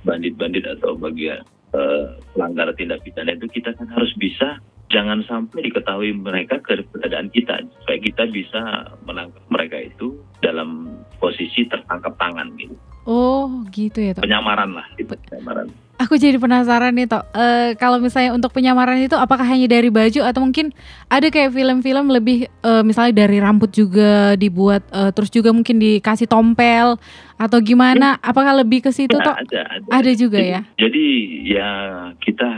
bandit-bandit 0.07 0.63
atau 0.79 0.95
bagian 0.95 1.43
eh, 1.75 2.07
pelanggar 2.33 2.71
tindak 2.79 3.03
pidana 3.03 3.35
itu 3.35 3.51
kita 3.51 3.75
kan 3.75 3.91
harus 3.91 4.15
bisa 4.15 4.63
jangan 4.93 5.25
sampai 5.27 5.67
diketahui 5.67 6.15
mereka 6.15 6.61
keberadaan 6.63 7.33
kita 7.33 7.67
supaya 7.83 7.99
kita 7.99 8.23
bisa 8.31 8.63
menangkap 9.03 9.43
mereka 9.51 9.81
itu 9.81 10.15
dalam 10.45 10.93
posisi 11.17 11.65
tertangkap 11.65 12.13
tangan 12.15 12.53
gitu 12.55 12.77
Oh 13.05 13.65
gitu 13.69 14.01
ya 14.01 14.13
Tok. 14.13 14.25
penyamaran 14.25 14.73
lah 14.73 14.85
gitu 14.95 15.17
penyamaran 15.25 15.69
Aku 15.95 16.19
jadi 16.19 16.35
penasaran 16.37 16.91
nih 16.91 17.07
Tok. 17.07 17.23
Eh, 17.31 17.79
kalau 17.79 18.03
misalnya 18.03 18.35
untuk 18.35 18.51
penyamaran 18.51 18.99
itu 18.99 19.15
apakah 19.15 19.47
hanya 19.47 19.71
dari 19.71 19.89
baju 19.89 20.27
atau 20.27 20.43
mungkin 20.43 20.75
ada 21.07 21.31
kayak 21.31 21.55
film-film 21.55 22.11
lebih 22.11 22.51
eh, 22.51 22.83
misalnya 22.83 23.15
dari 23.15 23.39
rambut 23.39 23.71
juga 23.71 24.35
dibuat 24.35 24.83
eh, 24.91 25.15
terus 25.15 25.31
juga 25.31 25.55
mungkin 25.55 25.79
dikasih 25.79 26.27
tompel 26.27 26.99
atau 27.37 27.59
gimana? 27.61 28.19
Apakah 28.19 28.59
lebih 28.59 28.83
ke 28.83 28.91
situ 28.91 29.15
Ya, 29.15 29.23
Tok? 29.23 29.37
ada 29.39 29.61
ada 29.71 29.87
Ada 29.95 30.11
juga 30.15 30.39
jadi, 30.39 30.51
ya. 30.51 30.61
jadi 30.75 31.05
ya 31.47 31.71
kita 32.19 32.51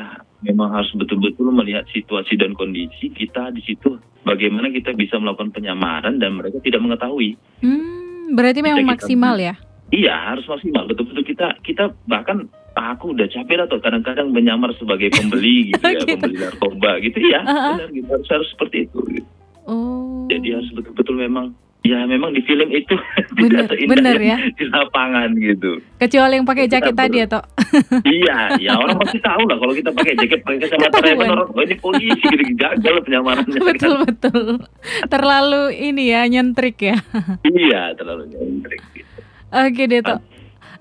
memang 0.46 0.70
harus 0.72 0.88
betul-betul 0.92 1.50
melihat 1.50 1.82
situasi 1.88 2.34
dan 2.34 2.52
kondisi 2.52 3.10
kita 3.10 3.50
di 3.50 3.60
situ 3.60 3.96
bagaimana 4.22 4.70
kita 4.70 4.92
bisa 4.92 5.16
melakukan 5.16 5.50
penyamaran 5.50 6.16
dan 6.16 6.34
mereka 6.34 6.58
tidak 6.60 6.78
mengetahui 6.80 7.34
Hmm, 7.58 8.32
berarti 8.32 8.60
memang 8.60 8.80
kita- 8.80 8.92
maksimal 8.96 9.36
ya. 9.36 9.54
Iya 9.88 10.14
harus 10.28 10.42
maksimal 10.44 10.82
betul-betul 10.84 11.22
kita 11.24 11.46
kita 11.60 11.84
bahkan 12.04 12.46
aku 12.72 13.10
udah 13.10 13.26
capek 13.26 13.66
tuh 13.66 13.78
kadang-kadang 13.78 14.28
menyamar 14.28 14.74
sebagai 14.74 15.10
pembeli 15.10 15.56
gitu 15.68 15.78
ya 15.80 15.94
Gitu. 15.96 16.10
pembeli 16.12 16.36
narkoba 16.36 16.90
gitu 17.00 17.18
ya 17.20 17.40
Uh-uh. 17.40 17.74
benar 17.78 17.90
gitu 17.90 18.08
harus 18.08 18.28
harus 18.28 18.48
seperti 18.50 18.76
itu 18.84 18.98
gitu. 19.12 19.28
Oh. 19.64 20.26
jadi 20.26 20.58
harus 20.58 20.70
betul-betul 20.72 21.16
memang 21.16 21.54
ya 21.82 22.02
memang 22.04 22.32
di 22.32 22.42
film 22.42 22.66
itu 22.68 22.94
Bener, 23.36 23.68
tidak 23.68 23.76
seindah 23.76 23.90
bener 23.92 24.16
ya. 24.18 24.36
di 24.42 24.64
lapangan 24.66 25.28
gitu 25.34 25.78
Kecuali 25.96 26.32
yang 26.34 26.46
pakai 26.46 26.64
jaket 26.66 26.92
perlu- 26.92 27.00
tadi 27.00 27.16
ya 27.20 27.26
Tok. 27.26 27.44
iya 28.18 28.36
ya 28.56 28.72
orang 28.74 28.96
pasti 28.98 29.18
tahu 29.20 29.42
lah 29.44 29.56
kalau 29.56 29.72
kita 29.72 29.90
pakai 29.90 30.12
jaket 30.16 30.40
pakai 30.42 30.58
kacamata. 30.62 30.96
Ray-Ban, 30.98 31.28
orang 31.30 31.48
oh 31.50 31.62
ini 31.62 31.76
polisi 31.76 32.20
gitu 32.20 32.44
gagal 32.54 32.94
penyamarannya 33.02 33.60
betul 33.70 33.94
betul. 34.02 34.42
Terlalu 35.06 35.62
ini 35.74 36.10
ya 36.10 36.24
nyentrik 36.24 36.76
ya. 36.80 36.96
iya 37.44 37.92
terlalu 37.94 38.30
nyentrik 38.30 38.80
gitu. 38.92 39.18
Oke 39.48 39.82
deh 39.84 40.00
Tok. 40.00 40.20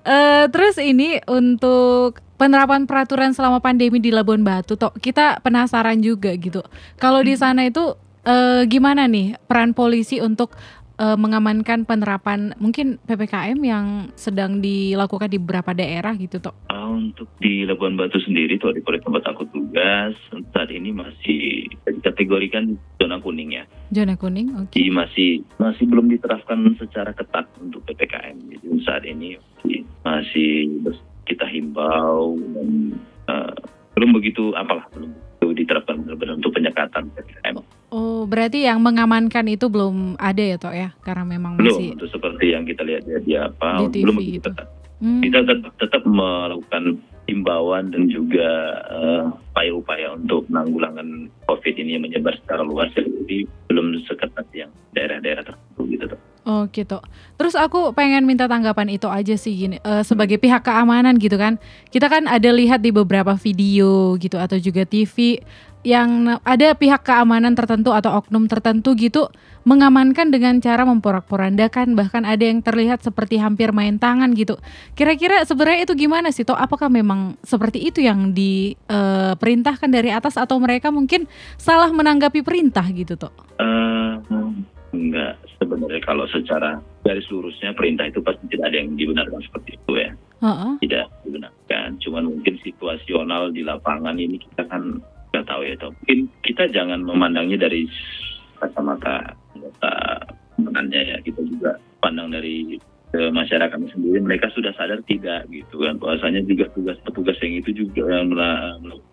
Eh, 0.02 0.46
terus 0.48 0.78
ini 0.78 1.18
untuk 1.26 2.18
penerapan 2.36 2.84
peraturan 2.84 3.32
selama 3.32 3.58
pandemi 3.58 3.98
di 3.98 4.10
Labuan 4.10 4.42
Batu 4.42 4.74
Tok, 4.74 4.98
kita 4.98 5.40
penasaran 5.40 5.98
juga 5.98 6.30
gitu. 6.34 6.62
Kalau 6.94 7.22
di 7.22 7.34
sana 7.34 7.64
itu 7.64 7.94
eh, 8.22 8.66
gimana 8.66 9.06
nih 9.06 9.34
peran 9.46 9.72
polisi 9.72 10.18
untuk 10.18 10.54
eh, 10.98 11.16
mengamankan 11.16 11.84
penerapan 11.84 12.52
mungkin 12.60 12.96
PPKM 13.04 13.58
yang 13.62 13.86
sedang 14.16 14.60
dilakukan 14.60 15.30
di 15.30 15.38
beberapa 15.40 15.72
daerah 15.76 16.16
gitu 16.16 16.40
Tok? 16.40 16.72
Ah, 16.72 16.90
untuk 16.90 17.28
di 17.40 17.64
Labuan 17.68 17.96
Batu 17.96 18.18
sendiri 18.20 18.56
tuh 18.56 18.72
di 18.72 18.82
proyek 18.82 19.04
tempat 19.04 19.24
aku 19.28 19.46
tugas 19.52 20.16
saat 20.52 20.70
ini 20.72 20.90
masih 20.92 21.68
dikategorikan 21.86 22.76
zona 22.98 23.20
kuning 23.20 23.56
ya. 23.56 23.64
Zona 23.92 24.16
kuning, 24.18 24.56
oke. 24.56 24.74
Jadi 24.74 24.90
masih 24.90 25.30
masih 25.60 25.84
belum 25.86 26.10
diterapkan 26.10 26.58
secara 26.80 27.12
ketat 27.12 27.46
untuk 27.60 27.84
ppkm. 27.86 28.36
Jadi 28.56 28.66
saat 28.82 29.04
ini 29.04 29.38
masih, 30.02 30.70
kita 31.26 31.46
himbau 31.46 32.38
dan 32.54 32.94
eh, 33.28 33.54
belum 33.98 34.16
begitu 34.16 34.54
apalah 34.54 34.86
belum 34.94 35.12
diterapkan 35.56 36.04
benar-benar 36.04 36.36
untuk 36.36 36.52
penyekatan 36.52 37.08
ppkm. 37.16 37.45
Oh, 37.96 38.28
berarti 38.28 38.68
yang 38.68 38.84
mengamankan 38.84 39.48
itu 39.48 39.72
belum 39.72 40.20
ada 40.20 40.44
ya 40.44 40.60
Tok 40.60 40.74
ya? 40.76 40.92
Karena 41.00 41.24
memang 41.24 41.56
Belum 41.56 41.80
masih 41.80 41.96
untuk 41.96 42.12
seperti 42.12 42.52
yang 42.52 42.68
kita 42.68 42.84
lihat 42.84 43.08
di, 43.08 43.12
di 43.24 43.32
apa 43.32 43.80
Di 43.88 43.88
TV 43.88 44.02
belum 44.04 44.16
itu. 44.20 44.44
ketat. 44.44 44.68
Hmm, 44.96 45.20
Kita 45.24 45.40
tetap, 45.40 45.72
tetap 45.80 46.02
melakukan 46.04 47.00
himbauan 47.24 47.88
dan 47.88 48.08
juga 48.08 48.48
eh, 48.84 49.22
upaya-upaya 49.50 50.12
untuk 50.12 50.44
penanggulangan 50.46 51.32
COVID 51.48 51.74
ini 51.74 51.96
yang 51.96 52.04
menyebar 52.04 52.36
secara 52.36 52.60
luas. 52.60 52.92
Jadi 52.92 53.48
belum 53.72 53.96
seketat 54.04 54.44
yang 54.52 54.68
daerah-daerah 54.92 55.42
tertentu 55.42 55.82
gitu. 55.88 56.04
Tok. 56.06 56.20
Oh 56.46 56.62
gitu. 56.68 57.00
Terus 57.34 57.56
aku 57.56 57.90
pengen 57.90 58.22
minta 58.22 58.44
tanggapan 58.44 58.92
itu 58.92 59.08
aja 59.08 59.34
sih 59.34 59.56
gini. 59.56 59.80
eh, 59.80 60.04
sebagai 60.04 60.36
pihak 60.36 60.60
keamanan 60.60 61.16
gitu 61.16 61.40
kan, 61.40 61.56
kita 61.88 62.06
kan 62.06 62.28
ada 62.28 62.52
lihat 62.52 62.84
di 62.84 62.92
beberapa 62.92 63.34
video 63.34 64.14
gitu 64.16 64.36
atau 64.36 64.54
juga 64.56 64.84
TV 64.84 65.40
yang 65.86 66.42
ada 66.42 66.74
pihak 66.74 67.06
keamanan 67.06 67.54
tertentu 67.54 67.94
atau 67.94 68.18
oknum 68.18 68.50
tertentu 68.50 68.98
gitu 68.98 69.30
mengamankan 69.62 70.34
dengan 70.34 70.58
cara 70.58 70.82
memporak-porandakan 70.82 71.94
bahkan 71.94 72.26
ada 72.26 72.42
yang 72.42 72.58
terlihat 72.58 73.06
seperti 73.06 73.38
hampir 73.38 73.70
main 73.70 73.94
tangan 73.94 74.34
gitu. 74.34 74.58
Kira-kira 74.98 75.46
sebenarnya 75.46 75.86
itu 75.86 75.94
gimana 75.94 76.34
sih? 76.34 76.42
Toh 76.42 76.58
apakah 76.58 76.90
memang 76.90 77.38
seperti 77.46 77.86
itu 77.86 78.02
yang 78.02 78.34
diperintahkan 78.34 79.86
dari 79.86 80.10
atas 80.10 80.34
atau 80.34 80.58
mereka 80.58 80.90
mungkin 80.90 81.30
salah 81.54 81.94
menanggapi 81.94 82.42
perintah 82.42 82.86
gitu 82.90 83.14
toh? 83.14 83.30
Eh, 83.62 84.14
enggak 84.90 85.38
sebenarnya 85.62 86.02
kalau 86.02 86.26
secara 86.30 86.82
garis 87.06 87.26
lurusnya 87.30 87.70
perintah 87.78 88.10
itu 88.10 88.18
pasti 88.24 88.42
tidak 88.50 88.74
ada 88.74 88.76
yang 88.82 88.98
dibenarkan 88.98 89.40
seperti 89.44 89.78
itu 89.78 89.92
ya 89.94 90.10
Heeh. 90.42 90.72
tidak 90.82 91.06
dibenarkan 91.22 91.88
cuman 92.02 92.24
mungkin 92.28 92.54
situasional 92.60 93.54
di 93.54 93.62
lapangan 93.62 94.16
ini 94.18 94.40
kita 94.40 94.68
kan 94.68 95.00
nggak 95.32 95.46
tahu 95.46 95.62
ya 95.66 95.74
Toh. 95.78 95.92
mungkin 95.92 96.18
kita 96.42 96.64
jangan 96.70 97.00
memandangnya 97.02 97.58
dari 97.68 97.86
kacamata 98.56 99.36
anggota 99.52 99.92
keamanannya 100.56 101.00
ya 101.12 101.16
kita 101.20 101.40
juga 101.44 101.76
pandang 102.00 102.32
dari 102.32 102.80
eh, 103.14 103.30
masyarakat 103.30 103.76
sendiri 103.92 104.18
mereka 104.20 104.48
sudah 104.52 104.72
sadar 104.74 105.00
tidak 105.04 105.46
gitu 105.52 105.84
kan 105.84 105.96
bahwasanya 106.00 106.42
juga 106.44 106.68
tugas 106.72 106.96
petugas 107.04 107.36
yang 107.44 107.60
itu 107.60 107.70
juga 107.86 108.02
yang 108.08 108.32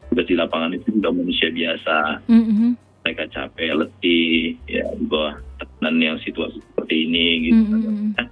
tugas 0.09 0.25
di 0.27 0.35
lapangan 0.35 0.71
itu 0.75 0.87
juga 0.99 1.09
manusia 1.11 1.49
biasa 1.51 2.23
Mhm. 2.29 2.67
mereka 3.03 3.23
capek 3.35 3.69
letih 3.75 4.55
ya 4.71 4.83
di 4.95 5.05
bawah 5.11 5.35
tekanan 5.59 5.99
yang 5.99 6.17
situasi 6.23 6.63
seperti 6.63 6.95
ini 7.07 7.25
gitu 7.51 7.63
Mhm. 7.75 8.15
Nah, 8.15 8.22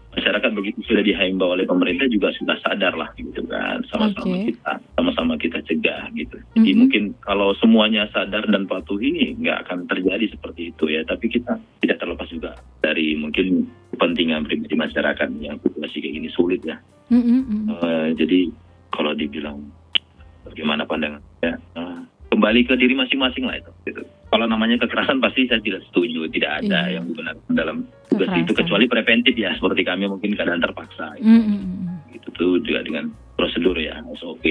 masyarakat 0.42 0.58
begitu 0.58 0.80
sudah 0.90 1.04
dihimbau 1.06 1.54
oleh 1.54 1.70
pemerintah 1.70 2.10
juga 2.10 2.34
sudah 2.34 2.58
sadar 2.66 2.98
lah 2.98 3.14
gitu 3.14 3.46
kan 3.46 3.86
sama-sama 3.94 4.34
Oke. 4.42 4.50
kita 4.50 4.72
sama-sama 4.98 5.34
kita 5.38 5.60
cegah 5.70 6.10
gitu 6.18 6.38
jadi 6.58 6.72
Mhm. 6.74 6.80
mungkin 6.82 7.04
kalau 7.22 7.54
semuanya 7.62 8.10
sadar 8.10 8.50
dan 8.50 8.66
patuhi 8.66 9.38
nggak 9.38 9.70
akan 9.70 9.86
terjadi 9.86 10.34
seperti 10.34 10.74
itu 10.74 10.84
ya 10.90 11.06
tapi 11.06 11.30
kita 11.30 11.62
tidak 11.86 12.02
terlepas 12.02 12.26
juga 12.34 12.58
dari 12.82 13.14
mungkin 13.14 13.70
kepentingan 13.94 14.50
pribadi 14.50 14.74
masyarakat 14.74 15.30
yang 15.38 15.62
situasi 15.62 16.02
kayak 16.02 16.14
gini 16.18 16.30
sulit 16.34 16.62
ya 16.66 16.82
Mhm, 17.12 17.22
mhm. 17.22 17.62
Eh, 17.70 18.08
jadi 18.18 18.40
kalau 18.90 19.12
dibilang 19.14 19.62
bagaimana 20.42 20.90
pandangan 20.90 21.22
ya 21.44 21.54
eh, 21.54 22.00
kembali 22.34 22.66
ke 22.66 22.74
diri 22.80 22.98
masing-masing 22.98 23.46
lah 23.46 23.62
itu 23.62 23.72
gitu. 23.86 24.02
Kalau 24.32 24.46
namanya 24.46 24.80
kekerasan 24.80 25.20
pasti 25.20 25.46
saya 25.46 25.60
tidak 25.60 25.84
setuju 25.86 26.24
tidak 26.32 26.64
ada 26.64 26.88
Iya. 26.88 26.96
yang 26.98 27.06
dibenarkan 27.06 27.52
dalam 27.52 27.78
tugas 28.08 28.28
itu 28.30 28.32
Kekerasan. 28.48 28.58
kecuali 28.58 28.86
preventif 28.88 29.36
ya 29.36 29.52
seperti 29.54 29.82
kami 29.84 30.08
mungkin 30.08 30.32
keadaan 30.32 30.60
terpaksa 30.60 31.20
mhm, 31.20 31.44
mhm. 31.44 31.94
gitu 32.12 32.28
tuh 32.32 32.52
juga 32.62 32.80
dengan 32.82 33.06
prosedur 33.36 33.76
ya 33.76 34.00
SOP 34.16 34.44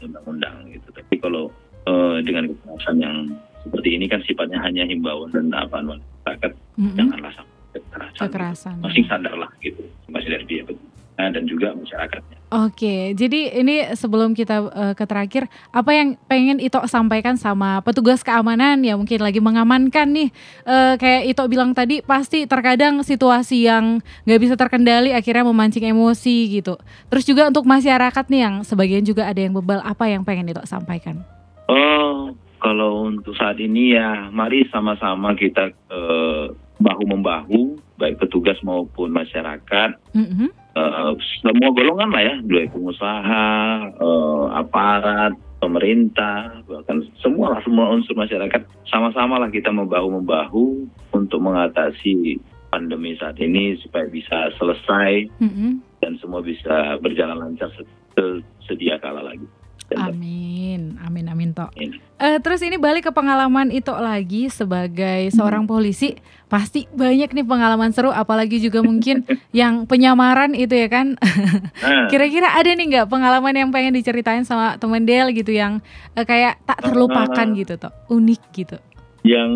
undang-undang 0.00 0.56
gitu 0.70 0.88
tapi 0.90 1.14
kalau 1.16 1.52
eh, 1.84 2.18
dengan 2.20 2.48
kekerasan 2.48 2.96
yang 2.98 3.16
seperti 3.62 3.88
ini 3.92 4.06
kan 4.06 4.20
sifatnya 4.22 4.58
hanya 4.58 4.82
himbauan 4.84 5.30
dan 5.30 5.52
apa 5.52 5.78
masyarakat 5.78 6.50
Mhm. 6.76 6.94
janganlah 6.94 7.32
sampai 7.32 7.54
kekerasan, 7.74 8.20
Kekerasan. 8.22 8.76
masing 8.80 9.04
sadar 9.04 9.34
lah 9.34 9.50
gitu 9.60 9.80
masih 10.08 10.30
dari 10.30 10.44
pihak 10.44 10.72
Nah, 11.16 11.32
dan 11.32 11.44
juga 11.44 11.72
masyarakatnya 11.72 12.35
Oke, 12.46 13.10
jadi 13.18 13.58
ini 13.58 13.90
sebelum 13.98 14.30
kita 14.30 14.70
eh, 14.70 14.94
ke 14.94 15.02
terakhir, 15.02 15.50
apa 15.74 15.90
yang 15.90 16.14
pengen 16.30 16.62
Ito 16.62 16.86
sampaikan 16.86 17.34
sama 17.34 17.82
petugas 17.82 18.22
keamanan 18.22 18.86
ya 18.86 18.94
mungkin 18.94 19.18
lagi 19.18 19.42
mengamankan 19.42 20.14
nih, 20.14 20.30
Eh, 20.62 20.94
kayak 20.94 21.34
Ito 21.34 21.42
bilang 21.50 21.74
tadi 21.74 22.06
pasti 22.06 22.46
terkadang 22.46 23.02
situasi 23.02 23.66
yang 23.66 23.98
nggak 24.22 24.38
bisa 24.38 24.54
terkendali 24.54 25.10
akhirnya 25.10 25.42
memancing 25.42 25.90
emosi 25.90 26.62
gitu. 26.62 26.78
Terus 27.10 27.26
juga 27.26 27.50
untuk 27.50 27.66
masyarakat 27.66 28.24
nih 28.30 28.40
yang 28.46 28.54
sebagian 28.62 29.02
juga 29.02 29.26
ada 29.26 29.42
yang 29.42 29.50
bebal, 29.50 29.82
apa 29.82 30.06
yang 30.06 30.22
pengen 30.22 30.46
Ito 30.46 30.62
sampaikan? 30.70 31.26
Oh, 31.66 32.30
kalau 32.62 33.10
untuk 33.10 33.34
saat 33.34 33.58
ini 33.58 33.98
ya, 33.98 34.30
mari 34.30 34.62
sama-sama 34.70 35.34
kita 35.34 35.74
eh, 35.90 36.44
bahu 36.78 37.04
membahu, 37.10 37.74
baik 37.98 38.22
petugas 38.22 38.54
maupun 38.62 39.10
masyarakat, 39.10 39.98
Mhm. 40.14 40.65
Eh, 40.76 41.12
semua 41.40 41.68
golongan 41.72 42.12
lah 42.12 42.22
ya, 42.22 42.34
dari 42.44 42.68
pengusaha, 42.68 43.46
eh, 43.96 44.44
aparat, 44.52 45.32
pemerintah, 45.56 46.62
bahkan 46.68 47.00
semua 47.18 47.56
lah 47.56 47.60
semua 47.64 47.90
unsur 47.96 48.12
masyarakat, 48.14 48.60
sama-sama 48.86 49.40
lah 49.40 49.48
kita 49.48 49.72
membahu 49.72 50.20
membahu 50.20 50.84
untuk 51.16 51.40
mengatasi 51.40 52.36
pandemi 52.68 53.16
saat 53.16 53.40
ini 53.40 53.74
supaya 53.80 54.04
bisa 54.06 54.52
selesai 54.60 55.32
Mhm. 55.40 55.80
dan 56.04 56.12
semua 56.20 56.44
bisa 56.44 57.00
berjalan 57.00 57.40
lancar 57.40 57.72
se- 57.72 58.44
sedia 58.68 59.00
kala 59.00 59.24
lagi. 59.24 59.48
Amin, 59.88 60.98
amin, 60.98 61.24
amin 61.26 61.50
toh. 61.50 61.70
Eh, 62.16 62.38
terus 62.40 62.58
ini 62.58 62.74
balik 62.74 63.06
ke 63.06 63.12
pengalaman 63.12 63.70
itu 63.70 63.92
lagi 63.92 64.48
sebagai 64.48 65.30
seorang 65.30 65.62
polisi, 65.64 66.18
pasti 66.46 66.90
banyak 66.90 67.30
nih 67.30 67.46
pengalaman 67.46 67.90
seru, 67.90 68.10
apalagi 68.10 68.58
juga 68.58 68.82
mungkin 68.82 69.22
yang 69.54 69.86
penyamaran 69.86 70.52
itu 70.52 70.74
ya 70.74 70.88
kan. 70.88 71.14
Nah, 71.14 72.08
Kira-kira 72.10 72.50
ada 72.52 72.66
nih 72.66 72.82
nggak 72.84 73.06
pengalaman 73.06 73.54
yang 73.54 73.70
pengen 73.70 73.94
diceritain 73.94 74.42
sama 74.42 74.74
temen 74.74 75.06
Del 75.06 75.30
gitu 75.30 75.50
yang 75.50 75.78
eh, 76.12 76.24
kayak 76.24 76.58
tak 76.64 76.82
terlupakan 76.82 77.46
Eh. 77.46 77.54
gitu 77.56 77.74
toh, 77.76 77.92
unik 78.10 78.42
gitu. 78.52 78.76
yang 79.22 79.50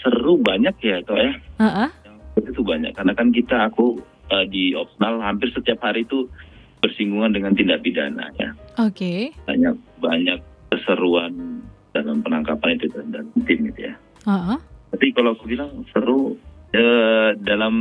seru 0.00 0.38
banyak 0.38 0.74
ya 0.80 1.02
toh 1.02 1.14
ya. 1.14 1.32
Heeh. 1.58 1.88
Yang 2.36 2.50
itu 2.50 2.62
banyak 2.62 2.92
karena 2.94 3.12
kan 3.12 3.28
kita 3.30 3.56
aku 3.66 3.98
eh, 4.28 4.46
di 4.46 4.72
opsional 4.72 5.18
hampir 5.20 5.50
setiap 5.50 5.82
hari 5.82 6.02
itu 6.02 6.26
bersinggungan 6.80 7.32
dengan 7.32 7.52
tindak 7.54 7.84
pidana 7.84 8.28
ya. 8.36 8.50
Oke. 8.80 9.32
Banyak 9.44 9.74
banyak 10.00 10.38
keseruan 10.70 11.60
dalam 11.92 12.22
penangkapan 12.22 12.76
itu 12.78 12.86
dan, 12.92 13.06
dan 13.12 13.24
tim 13.44 13.60
itu 13.68 13.80
ya. 13.90 13.94
Heeh. 14.26 14.58
Tapi 14.90 15.06
kalau 15.14 15.36
aku 15.36 15.44
bilang 15.46 15.84
seru 15.92 16.34
eh, 16.72 17.36
dalam 17.40 17.74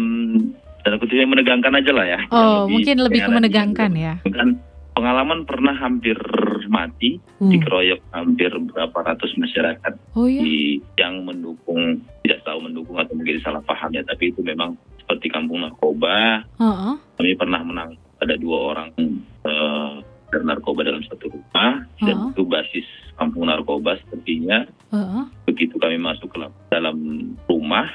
dalam 0.79 0.97
kutip 0.97 1.15
yang 1.15 1.31
menegangkan 1.31 1.75
aja 1.75 1.91
lah 1.91 2.05
ya. 2.07 2.19
Oh, 2.31 2.65
Yang 2.65 2.71
mungkin 2.71 2.97
lebih 3.03 3.19
ke 3.23 3.31
menegangkan 3.31 3.91
ya. 3.95 4.13
Kan 4.25 4.49
pengalaman 4.95 5.47
pernah 5.47 5.75
hampir 5.75 6.19
mati 6.67 7.17
Hmm. 7.39 7.49
dikeroyok 7.49 8.03
hampir 8.11 8.51
berapa 8.51 8.93
ratus 8.99 9.31
masyarakat 9.39 9.93
Oh 10.13 10.27
iya. 10.27 10.43
di 10.43 10.57
yang 10.99 11.23
mendukung 11.23 12.03
tidak 12.21 12.43
tahu 12.43 12.59
mendukung 12.61 12.99
atau 12.99 13.15
mungkin 13.15 13.39
salah 13.39 13.63
paham 13.63 13.89
ya 13.89 14.03
tapi 14.03 14.29
itu 14.29 14.43
memang 14.43 14.75
seperti 14.99 15.31
kampung 15.31 15.63
narkoba 15.63 16.43
Heeh. 16.59 16.93
kami 17.15 17.31
pernah 17.39 17.63
menang 17.63 17.95
ada 18.19 18.35
dua 18.35 18.57
orang 18.73 18.89
eh, 18.97 19.93
dan 20.29 20.41
narkoba 20.45 20.85
dalam 20.85 21.01
satu 21.03 21.27
rumah 21.27 21.83
dan 21.97 22.15
Oh. 22.15 22.29
itu 22.29 22.43
basis 22.43 22.85
kampung 23.15 23.47
narkoba 23.47 23.97
sepertinya 23.99 24.63
Heeh. 24.89 25.23
begitu 25.43 25.75
kami 25.75 25.97
masuk 25.97 26.29
ke 26.29 26.37
dalam 26.69 26.97
rumah 27.45 27.89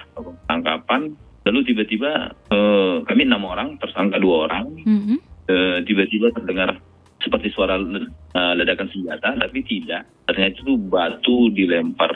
tangkapan 0.44 1.14
lalu 1.44 1.60
tiba-tiba 1.64 2.32
eh, 2.50 2.96
kami 3.04 3.22
enam 3.24 3.44
orang 3.44 3.76
tersangka 3.78 4.18
dua 4.18 4.48
orang 4.48 4.66
Mm-mm. 4.82 5.18
eh, 5.46 5.78
tiba-tiba 5.82 6.32
terdengar 6.32 6.76
seperti 7.20 7.48
suara 7.50 7.76
le- 7.76 8.10
ledakan 8.34 8.90
senjata 8.90 9.32
tapi 9.38 9.64
tidak 9.64 10.04
ternyata 10.26 10.60
itu 10.60 10.74
batu 10.76 11.48
dilempar 11.50 12.12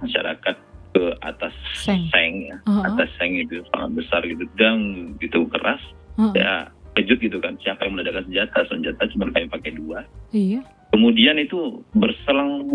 masyarakat 0.00 0.56
ke 0.90 1.04
atas 1.22 1.54
Seng. 1.78 2.10
seng 2.10 2.32
ya 2.44 2.56
Heeh. 2.66 2.82
atas 2.84 3.08
seng 3.16 3.38
itu 3.38 3.62
sangat 3.70 3.90
besar 3.94 4.20
gitu 4.26 4.44
dan 4.58 4.76
gitu 5.16 5.46
keras 5.48 5.80
Heeh. 6.18 6.34
ya 6.36 6.54
kejut 7.00 7.18
gitu 7.18 7.40
kan. 7.40 7.56
Siapa 7.58 7.88
yang 7.88 7.96
meledakkan 7.96 8.28
senjata? 8.28 8.68
Senjata 8.68 9.02
cuma 9.10 9.32
kami 9.32 9.48
pakai 9.48 9.72
dua. 9.74 10.04
Iya. 10.30 10.60
kemudian 10.90 11.38
itu 11.38 11.86
berselang 11.94 12.66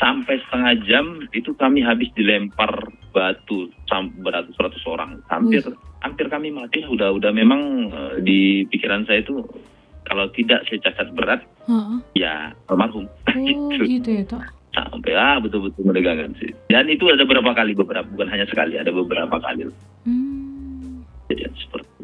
sampai 0.00 0.40
setengah 0.40 0.72
jam 0.88 1.04
itu 1.36 1.52
kami 1.52 1.84
habis 1.84 2.08
dilempar 2.16 2.70
batu 3.12 3.68
sam- 3.84 4.14
beratus-ratus 4.18 4.80
orang. 4.88 5.20
Hampir 5.28 5.60
hampir 6.00 6.26
kami 6.28 6.48
mati. 6.48 6.80
Udah 6.84 7.12
udah 7.12 7.28
memang 7.28 7.60
eh, 7.92 8.14
di 8.24 8.40
pikiran 8.66 9.04
saya 9.04 9.20
itu 9.20 9.44
kalau 10.08 10.32
tidak 10.32 10.64
saya 10.64 10.80
cacat 10.80 11.12
berat 11.12 11.40
Heeh. 11.68 11.98
ya 12.16 12.56
almarhum. 12.66 13.04
Oh 13.04 13.68
gitu 13.84 14.08
ya 14.08 14.24
toh. 14.24 14.40
sampai 14.72 15.12
ah 15.12 15.36
betul-betul 15.36 15.84
menegangkan 15.84 16.32
sih. 16.38 16.54
Dan 16.70 16.88
itu 16.88 17.04
ada 17.10 17.26
beberapa 17.28 17.52
kali 17.52 17.76
beberapa 17.76 18.06
bukan 18.08 18.30
hanya 18.30 18.46
sekali 18.48 18.78
ada 18.80 18.88
beberapa 18.88 19.36
kali. 19.36 19.68
Hmm. 20.08 21.04
kejadian 21.28 21.52
seperti 21.60 21.97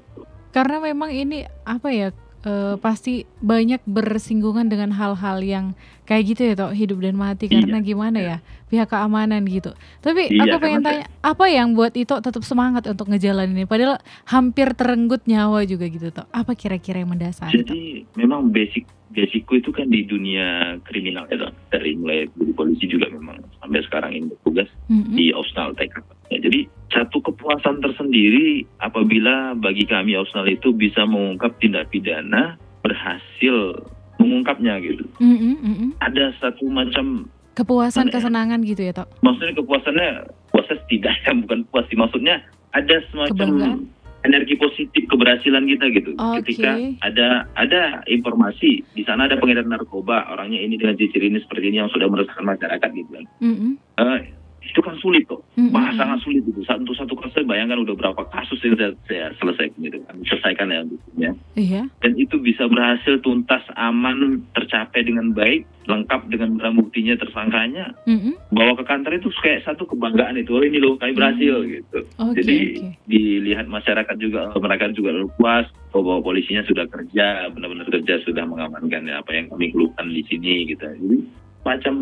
Karena 0.54 0.78
memang 0.78 1.11
ini 1.11 1.42
apa 1.66 1.90
ya 1.90 2.08
eh, 2.44 2.75
pasti 2.78 3.26
banyak 3.42 3.82
bersinggungan 3.84 4.70
dengan 4.70 4.94
hal-hal 4.94 5.42
yang 5.42 5.75
kayak 6.04 6.23
gitu 6.30 6.42
ya 6.44 6.54
toh 6.54 6.70
hidup 6.70 7.00
dan 7.00 7.16
mati 7.16 7.49
Iya. 7.49 7.64
karena 7.64 7.78
gimana 7.80 8.18
ya 8.20 8.37
pihak 8.68 8.87
keamanan 8.87 9.42
gitu. 9.49 9.73
Tapi 9.99 10.28
Iya, 10.30 10.46
aku 10.46 10.56
pengen 10.61 10.84
tanya 10.84 11.04
apa 11.20 11.49
yang 11.49 11.73
buat 11.73 11.90
Ito 11.90 12.20
tetap 12.20 12.44
semangat 12.44 12.84
untuk 12.84 13.08
ngejalanin 13.08 13.56
ini 13.56 13.66
padahal 13.66 13.99
hampir 14.25 14.76
terenggut 14.76 15.25
nyawa 15.25 15.64
juga 15.64 15.88
gitu 15.88 16.12
toh. 16.12 16.28
Apa 16.30 16.54
kira-kira 16.54 17.00
yang 17.00 17.11
mendasari 17.11 17.64
toh? 17.64 17.72
Jadi 17.72 18.05
memang 18.14 18.52
basic 18.52 18.85
basicku 19.11 19.57
itu 19.57 19.70
kan 19.70 19.87
di 19.87 20.02
dunia 20.02 20.74
kriminal 20.83 21.24
ya 21.31 21.38
Don. 21.40 21.55
dari 21.70 21.94
mulai 21.94 22.26
polisi 22.52 22.85
juga 22.85 23.07
memang 23.09 23.38
sampai 23.59 23.81
sekarang 23.83 24.11
ini 24.12 24.26
bertugas 24.28 24.66
Mm-mm. 24.87 25.14
di 25.14 25.31
opsional 25.31 25.70
TK. 25.72 26.02
Ya, 26.28 26.38
jadi 26.40 26.66
satu 26.88 27.20
kepuasan 27.20 27.80
tersendiri 27.80 28.64
apabila 28.78 29.52
bagi 29.54 29.84
kami 29.84 30.14
opsional 30.14 30.46
itu 30.46 30.70
bisa 30.70 31.04
mengungkap 31.04 31.58
tindak 31.58 31.90
pidana 31.90 32.56
berhasil 32.80 33.82
mengungkapnya 34.16 34.78
gitu. 34.80 35.04
Mm-mm, 35.18 35.54
mm-mm. 35.58 35.88
Ada 35.98 36.32
satu 36.38 36.64
macam 36.66 37.28
Kepuasan 37.54 38.10
Mana 38.10 38.14
kesenangan 38.18 38.60
gitu 38.66 38.82
ya 38.82 38.90
toh. 38.90 39.06
maksudnya 39.22 39.54
kepuasannya 39.54 40.10
puasa 40.50 40.74
tidak 40.90 41.14
ya 41.22 41.30
bukan 41.46 41.62
puas 41.70 41.87
sih 41.87 41.94
maksudnya 41.94 42.42
ada 42.74 42.98
semacam 43.14 43.30
Kebanggaan? 43.30 43.78
energi 44.26 44.58
positif 44.58 45.06
keberhasilan 45.06 45.62
kita 45.62 45.87
gitu 45.94 46.10
Oke. 46.18 46.42
ketika 46.42 46.74
ada 47.06 47.46
ada 47.54 48.02
informasi 48.10 48.82
di 48.90 49.06
sana 49.06 49.30
ada 49.30 49.38
pengedar 49.38 49.70
narkoba 49.70 50.34
orangnya 50.34 50.58
ini 50.58 50.74
dengan 50.74 50.98
ciri 50.98 51.30
ini 51.30 51.38
seperti 51.38 51.70
ini 51.70 51.78
yang 51.78 51.94
sudah 51.94 52.10
meresahkan 52.10 52.42
masyarakat 52.42 52.88
gitu 52.90 53.10
kan 53.14 53.24
Mm-mm, 53.38 53.70
Eh, 54.02 54.20
itu 54.64 54.81
kan 54.81 54.96
sulit 54.98 55.29
kok. 55.29 55.44
Wah, 55.70 55.92
sangat 55.94 56.18
sulit 56.24 56.42
itu 56.42 56.61
satu 56.64 56.90
satu 56.96 57.14
kasus 57.14 57.44
bayangkan 57.44 57.79
udah 57.85 57.94
berapa 57.94 58.22
kasus 58.33 58.59
yang 58.64 58.74
saya, 58.74 58.90
saya 59.07 59.27
selesaikan 59.38 59.79
gitu 59.79 59.98
kan 60.03 60.14
selesaikan 60.27 60.66
ya 60.68 60.81
gitu 60.88 61.07
ya 61.14 61.33
Iya. 61.55 61.83
dan 62.03 62.12
itu 62.18 62.35
bisa 62.42 62.66
berhasil 62.66 63.22
tuntas 63.22 63.62
aman 63.79 64.42
tercapai 64.50 65.07
dengan 65.07 65.31
baik 65.31 65.62
lengkap 65.87 66.27
dengan 66.27 66.59
barang 66.59 66.77
buktinya 66.81 67.14
tersangkanya 67.14 67.94
Mm-mm. 68.09 68.35
bawa 68.50 68.74
ke 68.74 68.83
kantor 68.83 69.20
itu 69.20 69.31
kayak 69.38 69.62
satu 69.62 69.87
kebanggaan 69.87 70.35
itu 70.35 70.50
oh 70.50 70.64
ini 70.64 70.83
loh 70.83 70.98
kami 70.98 71.14
berhasil 71.14 71.55
gitu 71.62 71.98
Hmm. 72.14 72.31
Oke, 72.31 72.42
jadi 72.42 72.57
oke. 72.79 72.88
dilihat 73.07 73.66
masyarakat 73.66 74.16
juga 74.18 74.50
oh, 74.50 74.61
mereka 74.62 74.90
juga 74.90 75.14
puas 75.38 75.66
oh, 75.94 76.03
bahwa 76.03 76.22
polisinya 76.27 76.62
sudah 76.66 76.87
kerja 76.90 77.50
benar-benar 77.50 77.87
kerja 77.90 78.18
sudah 78.22 78.42
mengamankan 78.46 79.07
ya, 79.07 79.22
apa 79.22 79.31
yang 79.35 79.46
kami 79.50 79.70
keluhkan 79.70 80.11
di 80.11 80.22
sini 80.27 80.66
gitu 80.66 80.83
jadi 80.83 81.18
macam 81.62 81.94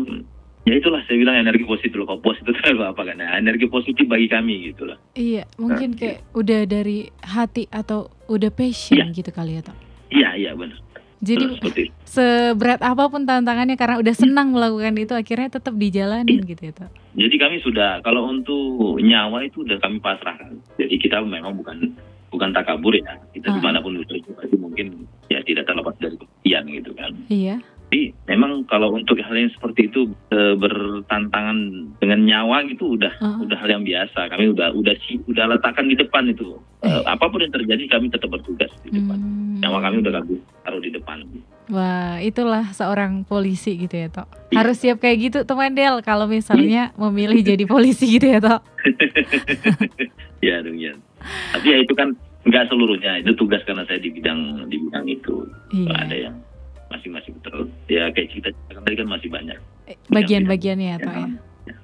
ya 0.63 0.73
itulah 0.73 1.03
saya 1.03 1.17
bilang 1.17 1.35
energi 1.37 1.63
positif 1.63 1.93
loh 1.93 2.05
kalau 2.05 2.19
puas 2.19 2.39
itu 2.39 2.51
apa 2.79 3.01
kan 3.01 3.15
ya, 3.15 3.35
energi 3.35 3.67
positif 3.67 4.05
bagi 4.05 4.27
kami 4.27 4.71
gitu 4.71 4.85
lah 4.85 4.95
Iya, 5.13 5.43
mungkin 5.55 5.93
Oke. 5.93 5.99
kayak 5.99 6.19
udah 6.31 6.61
dari 6.63 6.99
hati 7.19 7.67
atau 7.67 8.07
udah 8.25 8.47
passion 8.49 9.11
gitu 9.11 9.27
kali 9.29 9.57
ya 9.57 9.61
toh. 9.61 9.75
iya 10.09 10.29
iya 10.33 10.51
benar 10.53 10.79
Jadi 11.19 11.55
Benar, 11.55 11.71
itu. 11.71 11.87
seberat 12.03 12.83
apa 12.83 13.07
pun 13.07 13.23
tantangannya 13.23 13.75
karena 13.75 13.95
udah 13.97 14.11
senang 14.11 14.51
melakukan 14.51 14.91
itu 14.97 15.13
akhirnya 15.13 15.47
tetap 15.49 15.71
dijalanin 15.73 16.43
gitu 16.43 16.61
ya 16.61 16.73
toh. 16.73 16.89
jadi 17.13 17.35
kami 17.37 17.57
sudah 17.59 17.99
kalau 17.99 18.27
untuk 18.27 18.99
nyawa 18.99 19.43
itu 19.43 19.63
udah 19.63 19.79
kami 19.79 19.99
pasrahkan 19.99 20.59
jadi 20.75 20.95
kita 20.97 21.19
memang 21.19 21.55
bukan 21.55 21.95
bukan 22.27 22.49
takabur 22.51 22.91
ya 22.91 23.19
kita 23.31 23.47
Ah. 23.47 23.55
di 23.55 23.61
mana 23.61 23.79
pun 23.79 23.95
itu 23.95 24.19
mungkin 24.57 25.07
ya 25.27 25.39
tidak 25.43 25.63
terlepas 25.63 25.95
dari 25.97 26.15
kepastian 26.15 26.63
gitu 26.67 26.91
kan 26.91 27.11
Iya. 27.27 27.55
Kalau 28.73 28.89
untuk 28.89 29.21
hal 29.21 29.37
yang 29.37 29.53
seperti 29.53 29.85
itu 29.85 30.09
e, 30.27 30.57
bertantangan 30.57 31.57
dengan 32.01 32.19
nyawa 32.25 32.65
gitu 32.65 32.97
udah 32.97 33.13
Ah. 33.21 33.37
udah 33.37 33.53
hal 33.53 33.69
yang 33.69 33.85
biasa. 33.85 34.33
Kami 34.33 34.49
udah 34.49 34.73
udah 34.73 34.97
si 35.05 35.21
udah 35.23 35.45
letakkan 35.45 35.85
di 35.85 35.93
depan 35.93 36.25
itu. 36.25 36.57
E, 36.81 36.89
Eh. 36.89 37.01
apa 37.05 37.29
pun 37.29 37.37
yang 37.37 37.53
terjadi 37.53 37.85
kami 37.87 38.09
tetap 38.09 38.33
bertugas 38.33 38.73
di 38.81 38.89
depan. 38.89 39.13
Hmm. 39.13 39.61
Nyawa 39.61 39.77
kami 39.79 39.95
udah 40.01 40.13
kami 40.17 40.33
taruh 40.59 40.81
di 40.81 40.89
depan. 40.89 41.21
Wah, 41.69 42.17
itulah 42.19 42.73
seorang 42.73 43.21
polisi 43.23 43.77
gitu 43.77 43.93
ya 43.93 44.09
toh. 44.09 44.25
Iya. 44.49 44.57
Harus 44.57 44.81
siap 44.81 44.97
kayak 44.97 45.17
gitu 45.21 45.37
teman 45.45 45.71
Del 45.71 46.01
kalau 46.01 46.25
misalnya 46.25 46.91
memilih 46.97 47.45
jadi 47.45 47.63
polisi 47.63 48.09
gitu 48.09 48.25
ya 48.25 48.41
toh. 48.41 48.59
ya 50.41 50.59
dong 50.59 50.75
ya. 50.75 50.91
Tapi 51.53 51.67
ya 51.67 51.77
itu 51.77 51.93
kan 51.93 52.11
nggak 52.43 52.67
seluruhnya. 52.67 53.21
Itu 53.21 53.37
tugas 53.37 53.61
karena 53.63 53.85
saya 53.85 54.01
di 54.01 54.09
bidang 54.09 54.65
di 54.65 54.81
bidang 54.81 55.05
itu. 55.05 55.45
Iya. 55.71 55.93
Ada 55.95 56.15
yang 56.19 56.35
masing-masing 56.93 57.33
betul. 57.41 57.67
Ya 57.89 58.07
kayak 58.13 58.29
kita 58.29 58.49
kan 58.69 58.81
tadi 58.85 58.95
kan 59.01 59.07
masih 59.09 59.29
banyak. 59.33 59.57
Eh, 59.89 59.97
Bagian-bagiannya 60.07 60.87
ya 60.93 60.97
toh 61.01 61.13
ya. 61.13 61.27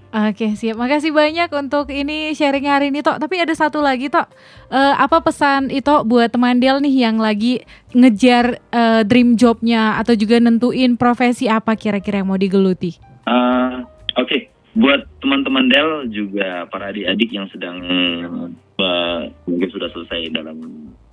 Oke 0.09 0.57
siap, 0.57 0.73
makasih 0.73 1.13
banyak 1.13 1.53
untuk 1.53 1.93
ini 1.93 2.33
sharing 2.33 2.65
hari 2.65 2.89
ini 2.89 3.05
Tok. 3.05 3.21
Tapi 3.21 3.45
ada 3.45 3.53
satu 3.53 3.77
lagi 3.77 4.09
Tok, 4.09 4.25
Eh, 4.69 4.93
apa 4.97 5.21
pesan 5.21 5.69
itu 5.69 5.89
buat 6.05 6.33
teman 6.33 6.57
Del 6.57 6.81
nih 6.81 7.09
yang 7.09 7.21
lagi 7.21 7.61
ngejar 7.93 8.57
eh, 8.73 9.01
dream 9.05 9.37
jobnya 9.37 10.01
atau 10.01 10.17
juga 10.17 10.41
nentuin 10.41 10.97
profesi 10.97 11.45
apa 11.45 11.77
kira-kira 11.77 12.25
yang 12.25 12.29
mau 12.33 12.41
digeluti? 12.41 12.97
Ah, 13.29 13.85
Oke, 14.17 14.49
buat 14.73 15.05
teman-teman 15.21 15.69
Del 15.69 16.09
juga 16.09 16.65
para 16.73 16.89
adik-adik 16.89 17.29
yang 17.29 17.45
sedang 17.53 17.77
eh, 17.85 19.21
mungkin 19.45 19.69
sudah 19.69 19.93
selesai 19.93 20.33
dalam 20.33 20.57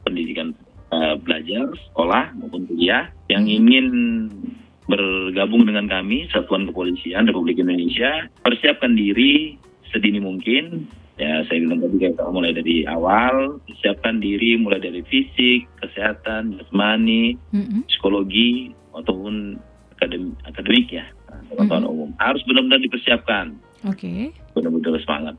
pendidikan 0.08 0.56
eh, 0.92 1.14
belajar, 1.18 1.66
sekolah 1.90 2.36
maupun 2.38 2.66
kuliah, 2.70 3.10
yang 3.26 3.44
Hmm. 3.46 3.56
ingin 3.58 3.86
bergabung 4.86 5.66
dengan 5.66 5.90
kami 5.90 6.30
Satuan 6.30 6.66
Kepolisian 6.70 7.26
Republik 7.26 7.58
Indonesia, 7.58 8.30
persiapkan 8.46 8.94
diri 8.94 9.58
sedini 9.90 10.22
mungkin. 10.22 10.86
Ya, 11.16 11.40
saya 11.48 11.64
bilang 11.64 11.80
tadi 11.80 11.96
kayak 11.96 12.20
mulai 12.28 12.52
dari 12.52 12.84
awal, 12.84 13.56
persiapkan 13.64 14.20
diri 14.20 14.60
mulai 14.60 14.84
dari 14.84 15.00
fisik, 15.00 15.64
kesehatan, 15.80 16.60
jasmani, 16.60 17.40
Mm-mm. 17.56 17.88
psikologi 17.88 18.76
ataupun 18.92 19.56
akademik, 19.96 20.36
akademik 20.44 20.86
ya, 20.92 21.08
pengetahuan 21.48 21.88
umum 21.88 22.10
harus 22.20 22.44
benar-benar 22.44 22.84
dipersiapkan, 22.84 23.56
Oke. 23.88 24.28
benar-benar 24.52 25.00
semangat. 25.00 25.34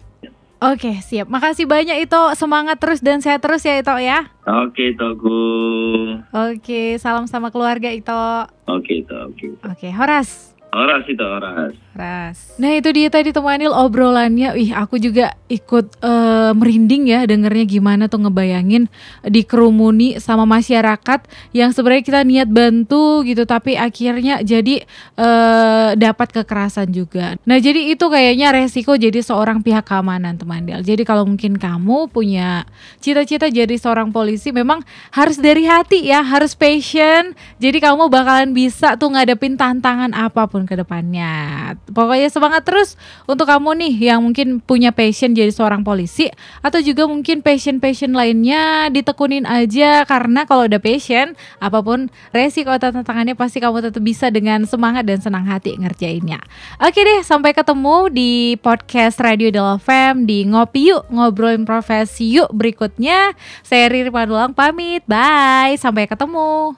Oke, 0.58 0.98
siap. 1.06 1.30
Makasih 1.30 1.70
banyak 1.70 2.10
itu. 2.10 2.22
Semangat 2.34 2.82
terus 2.82 2.98
dan 2.98 3.22
sehat 3.22 3.46
terus 3.46 3.62
ya 3.62 3.78
itu 3.78 3.94
ya. 4.02 4.26
Oke 4.42 4.98
Togu, 4.98 6.18
Oke, 6.34 6.98
salam 6.98 7.30
sama 7.30 7.54
keluarga 7.54 7.94
itu. 7.94 8.24
oke 8.66 8.90
itu, 8.90 9.14
oke. 9.14 9.46
Oke, 9.70 9.88
Horas. 9.94 10.57
Oras 10.78 11.04
itu 11.10 11.26
oras. 11.26 11.74
Ras. 11.98 12.38
Nah 12.62 12.78
itu 12.78 12.94
dia 12.94 13.10
tadi 13.10 13.34
teman 13.34 13.58
Anil 13.58 13.74
obrolannya. 13.74 14.54
Ih 14.54 14.70
aku 14.78 15.02
juga 15.02 15.34
ikut 15.50 15.98
eh, 16.06 16.54
merinding 16.54 17.10
ya 17.10 17.26
dengernya 17.26 17.66
gimana 17.66 18.06
tuh 18.06 18.22
ngebayangin 18.22 18.86
dikerumuni 19.26 20.22
sama 20.22 20.46
masyarakat 20.46 21.26
yang 21.58 21.74
sebenarnya 21.74 22.04
kita 22.06 22.22
niat 22.22 22.50
bantu 22.54 23.26
gitu 23.26 23.50
tapi 23.50 23.74
akhirnya 23.74 24.46
jadi 24.46 24.86
eh, 25.18 25.90
dapat 25.98 26.38
kekerasan 26.38 26.94
juga. 26.94 27.42
Nah 27.50 27.58
jadi 27.58 27.98
itu 27.98 28.06
kayaknya 28.06 28.54
resiko 28.54 28.94
jadi 28.94 29.18
seorang 29.26 29.66
pihak 29.66 29.90
keamanan 29.90 30.38
teman 30.38 30.62
Del. 30.70 30.86
Jadi 30.86 31.02
kalau 31.02 31.26
mungkin 31.26 31.58
kamu 31.58 32.14
punya 32.14 32.70
cita-cita 33.02 33.50
jadi 33.50 33.74
seorang 33.74 34.14
polisi 34.14 34.54
memang 34.54 34.86
harus 35.16 35.42
dari 35.42 35.66
hati 35.66 36.06
ya, 36.14 36.22
harus 36.22 36.54
passion. 36.54 37.34
Jadi 37.58 37.82
kamu 37.82 38.12
bakalan 38.12 38.54
bisa 38.54 39.00
tuh 39.02 39.18
ngadepin 39.18 39.58
tantangan 39.58 40.14
apa 40.14 40.46
pun 40.46 40.67
ke 40.68 40.76
depannya. 40.76 41.74
Pokoknya 41.90 42.28
semangat 42.28 42.68
terus 42.68 43.00
untuk 43.26 43.48
kamu 43.48 43.80
nih 43.80 44.14
yang 44.14 44.20
mungkin 44.22 44.60
punya 44.60 44.92
passion 44.92 45.32
jadi 45.32 45.50
seorang 45.50 45.88
polisi 45.88 46.28
atau 46.62 46.84
juga 46.84 47.08
mungkin 47.08 47.40
passion-passion 47.40 48.12
lainnya 48.12 48.92
ditekunin 48.92 49.48
aja 49.48 50.04
karena 50.04 50.44
kalau 50.44 50.68
udah 50.68 50.84
passion 50.84 51.34
apa 51.64 51.80
pun 51.80 52.12
resiko 52.36 52.76
atau 52.76 52.92
tantangannya 52.92 53.34
pasti 53.40 53.64
kamu 53.64 53.88
tetap 53.88 54.04
bisa 54.04 54.28
dengan 54.28 54.68
semangat 54.68 55.08
dan 55.08 55.24
senang 55.24 55.48
hati 55.48 55.80
ngerjainnya. 55.80 56.44
Oke 56.84 57.00
deh, 57.00 57.24
sampai 57.24 57.56
ketemu 57.56 58.12
di 58.12 58.60
podcast 58.60 59.24
Radio 59.24 59.50
Del 59.50 59.80
FM 59.80 60.28
di 60.28 60.44
Ngopi 60.44 60.92
Yuk, 60.92 61.08
ngobrolin 61.08 61.64
profesi 61.64 62.28
yuk 62.36 62.52
berikutnya. 62.52 63.32
Saya 63.64 63.88
Riri 63.88 64.12
Padulang 64.12 64.52
pamit. 64.52 65.06
Bye, 65.08 65.80
sampai 65.80 66.10
ketemu. 66.10 66.76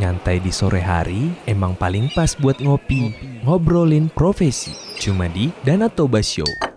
Nyantai 0.00 0.40
di 0.40 0.48
sore 0.48 0.80
hari 0.80 1.28
emang 1.44 1.76
paling 1.76 2.08
pas 2.16 2.32
buat 2.32 2.56
ngopi, 2.56 3.12
ngobrolin 3.44 4.08
profesi. 4.08 4.72
Cuma 4.96 5.28
di 5.28 5.52
Danatoba 5.60 6.24
Show. 6.24 6.69